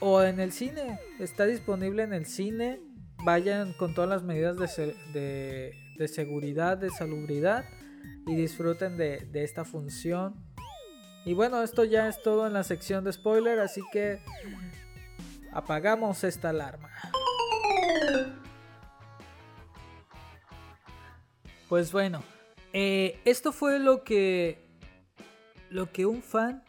O 0.00 0.22
en 0.22 0.40
el 0.40 0.52
cine, 0.52 0.98
está 1.20 1.46
disponible 1.46 2.02
en 2.02 2.12
el 2.12 2.26
cine. 2.26 2.80
Vayan 3.24 3.72
con 3.74 3.94
todas 3.94 4.10
las 4.10 4.24
medidas 4.24 4.56
de, 4.56 5.72
de, 5.96 6.08
seguridad, 6.08 6.76
de 6.76 6.90
salubridad 6.90 7.64
y 8.26 8.34
disfruten 8.34 8.96
de, 8.96 9.20
de 9.30 9.44
esta 9.44 9.64
función. 9.64 10.34
Y 11.24 11.32
bueno, 11.32 11.62
esto 11.62 11.84
ya 11.84 12.08
es 12.08 12.20
todo 12.22 12.46
en 12.46 12.52
la 12.52 12.64
sección 12.64 13.04
de 13.04 13.12
spoiler, 13.12 13.60
así 13.60 13.82
que 13.92 14.20
apagamos 15.52 16.24
esta 16.24 16.50
alarma. 16.50 16.90
Pues 21.68 21.92
bueno, 21.92 22.22
eh, 22.74 23.20
esto 23.24 23.52
fue 23.52 23.78
lo 23.78 24.02
que, 24.02 24.66
lo 25.70 25.92
que 25.92 26.06
un 26.06 26.22
fan 26.22 26.64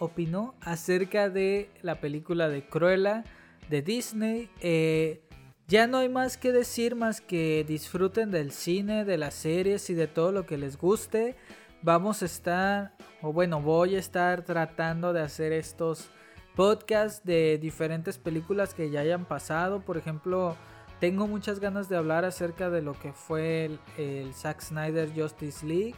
opinó 0.00 0.56
acerca 0.60 1.30
de 1.30 1.70
la 1.80 2.00
película 2.00 2.48
de 2.48 2.66
Cruella 2.66 3.22
de 3.70 3.80
Disney. 3.80 4.50
Eh, 4.60 5.22
ya 5.68 5.86
no 5.86 5.98
hay 5.98 6.08
más 6.08 6.36
que 6.36 6.52
decir 6.52 6.96
más 6.96 7.20
que 7.20 7.64
disfruten 7.66 8.32
del 8.32 8.50
cine, 8.50 9.04
de 9.04 9.16
las 9.16 9.34
series 9.34 9.88
y 9.90 9.94
de 9.94 10.08
todo 10.08 10.32
lo 10.32 10.44
que 10.44 10.58
les 10.58 10.76
guste. 10.76 11.36
Vamos 11.82 12.22
a 12.22 12.26
estar, 12.26 12.96
o 13.22 13.32
bueno, 13.32 13.60
voy 13.60 13.94
a 13.94 14.00
estar 14.00 14.42
tratando 14.42 15.12
de 15.12 15.20
hacer 15.20 15.52
estos 15.52 16.10
podcasts 16.56 17.24
de 17.24 17.58
diferentes 17.58 18.18
películas 18.18 18.74
que 18.74 18.90
ya 18.90 19.00
hayan 19.00 19.24
pasado. 19.24 19.84
Por 19.84 19.98
ejemplo, 19.98 20.56
tengo 21.04 21.26
muchas 21.26 21.60
ganas 21.60 21.90
de 21.90 21.98
hablar 21.98 22.24
acerca 22.24 22.70
de 22.70 22.80
lo 22.80 22.94
que 22.94 23.12
fue 23.12 23.78
el, 23.98 24.32
Zack 24.32 24.62
Snyder 24.62 25.12
Justice 25.14 25.66
League. 25.66 25.94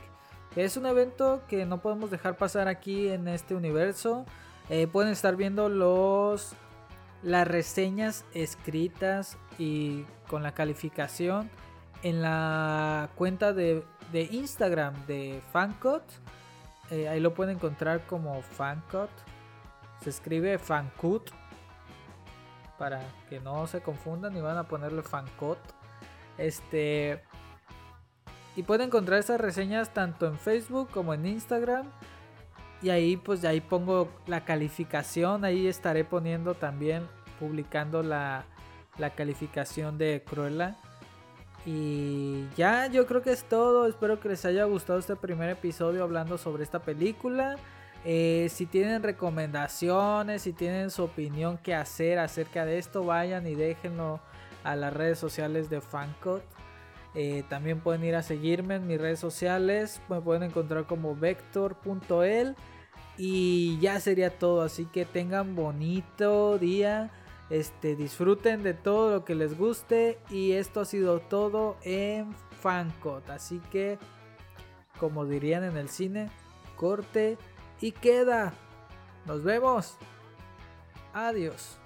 Es 0.57 0.77
un 0.77 0.85
evento 0.85 1.43
que 1.47 1.65
no 1.65 1.81
podemos 1.81 2.11
dejar 2.11 2.37
pasar 2.37 2.67
aquí 2.67 3.09
en 3.11 3.29
este 3.29 3.55
universo. 3.55 4.27
eh, 4.69 4.89
pueden 4.89 5.13
estar 5.13 5.37
viendo 5.37 5.69
los 5.69 6.55
las 7.23 7.47
reseñas 7.47 8.25
escritas 8.35 9.39
y 9.61 10.03
con 10.27 10.43
la 10.43 10.55
calificación 10.55 11.51
en 12.03 12.21
la 12.21 13.09
cuenta 13.15 13.53
de, 13.53 13.85
de 14.11 14.23
Instagram 14.23 15.07
de 15.07 15.41
Fancot. 15.53 16.03
Eh, 16.91 17.09
ahí 17.09 17.21
lo 17.21 17.33
pueden 17.33 17.55
encontrar 17.55 18.05
como 18.07 18.43
Fancot. 18.43 19.11
Se 20.03 20.11
escribe 20.11 20.59
Fancut. 20.59 21.31
Para 22.79 23.01
que 23.29 23.41
no 23.41 23.67
se 23.67 23.81
confundan 23.81 24.37
y 24.37 24.41
van 24.41 24.59
a 24.59 24.65
ponerle 24.65 25.03
Fancot. 25.03 25.59
Este. 26.39 27.23
Y 28.55 28.63
pueden 28.63 28.87
encontrar 28.87 29.19
esas 29.19 29.41
reseñas 29.41 29.93
tanto 29.93 30.27
en 30.27 30.39
Facebook 30.39 30.91
como 30.91 31.15
en 31.15 31.27
Instagram. 31.27 31.91
Y 32.83 32.91
ahí 32.91 33.17
pues 33.17 33.45
ahí 33.45 33.61
pongo 33.61 34.09
la 34.27 34.45
calificación. 34.45 35.45
Ahí 35.45 35.67
estaré 35.67 36.05
poniendo 36.05 36.55
también, 36.55 37.07
publicando 37.39 38.03
la, 38.03 38.45
la 38.99 39.11
calificación 39.11 39.99
de 39.99 40.23
Cruella. 40.27 40.77
Y 41.67 42.49
ya, 42.57 42.87
yo 42.87 43.07
creo 43.07 43.23
que 43.23 43.33
es 43.33 43.45
todo. 43.45 43.87
Espero 43.87 44.21
que 44.21 44.29
les 44.29 44.45
haya 44.45 44.65
gustado 44.65 44.99
este 45.01 45.17
primer 45.17 45.51
episodio 45.51 46.05
hablando 46.05 46.39
sobre 46.39 46.63
esta 46.63 46.79
película. 46.79 47.57
Eh, 48.05 48.49
si 48.51 48.67
tienen 48.67 49.03
recomendaciones, 49.03 50.43
si 50.43 50.53
tienen 50.53 50.91
su 50.91 51.05
opinión 51.05 51.59
que 51.59 51.75
hacer 51.75 52.19
acerca 52.19 52.65
de 52.65 52.79
esto, 52.79 53.05
vayan 53.05 53.47
y 53.47 53.55
déjenlo 53.55 54.21
a 54.63 54.77
las 54.77 54.93
redes 54.93 55.19
sociales 55.19 55.71
de 55.71 55.81
Fancot. 55.81 56.43
Eh, 57.17 57.45
también 57.49 57.81
pueden 57.81 58.05
ir 58.05 58.15
a 58.15 58.23
seguirme 58.23 58.75
en 58.77 58.87
mis 58.87 59.01
redes 59.01 59.19
sociales. 59.19 60.03
Me 60.09 60.21
pueden 60.21 60.43
encontrar 60.43 60.87
como 60.87 61.17
vector.el. 61.17 62.55
Y 63.17 63.79
ya 63.81 63.99
sería 64.01 64.39
todo. 64.39 64.63
Así 64.63 64.85
que 64.85 65.07
tengan 65.07 65.57
bonito 65.57 66.59
día. 66.59 67.11
Este, 67.49 67.97
disfruten 67.97 68.63
de 68.63 68.75
todo 68.75 69.11
lo 69.11 69.25
que 69.25 69.35
les 69.35 69.57
guste. 69.57 70.19
Y 70.31 70.53
esto 70.53 70.83
ha 70.83 70.85
sido 70.85 71.21
todo 71.21 71.79
en 71.83 72.35
Fancot. 72.61 73.31
Así 73.31 73.63
que, 73.73 73.99
como 75.01 75.25
dirían 75.25 75.65
en 75.65 75.79
el 75.79 75.89
cine, 75.89 76.29
corte 76.77 77.39
y 77.81 77.93
queda. 77.93 78.53
Nos 79.25 79.43
vemos. 79.43 79.97
Adiós. 81.13 81.79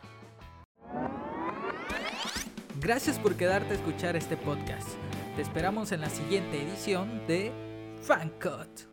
Gracias 2.81 3.18
por 3.18 3.37
quedarte 3.37 3.72
a 3.72 3.76
escuchar 3.76 4.16
este 4.16 4.37
podcast. 4.37 4.88
Te 5.37 5.42
esperamos 5.42 5.92
en 5.92 6.00
la 6.00 6.11
siguiente 6.11 6.62
edición 6.62 7.26
de 7.26 7.53
Fancot. 8.03 8.89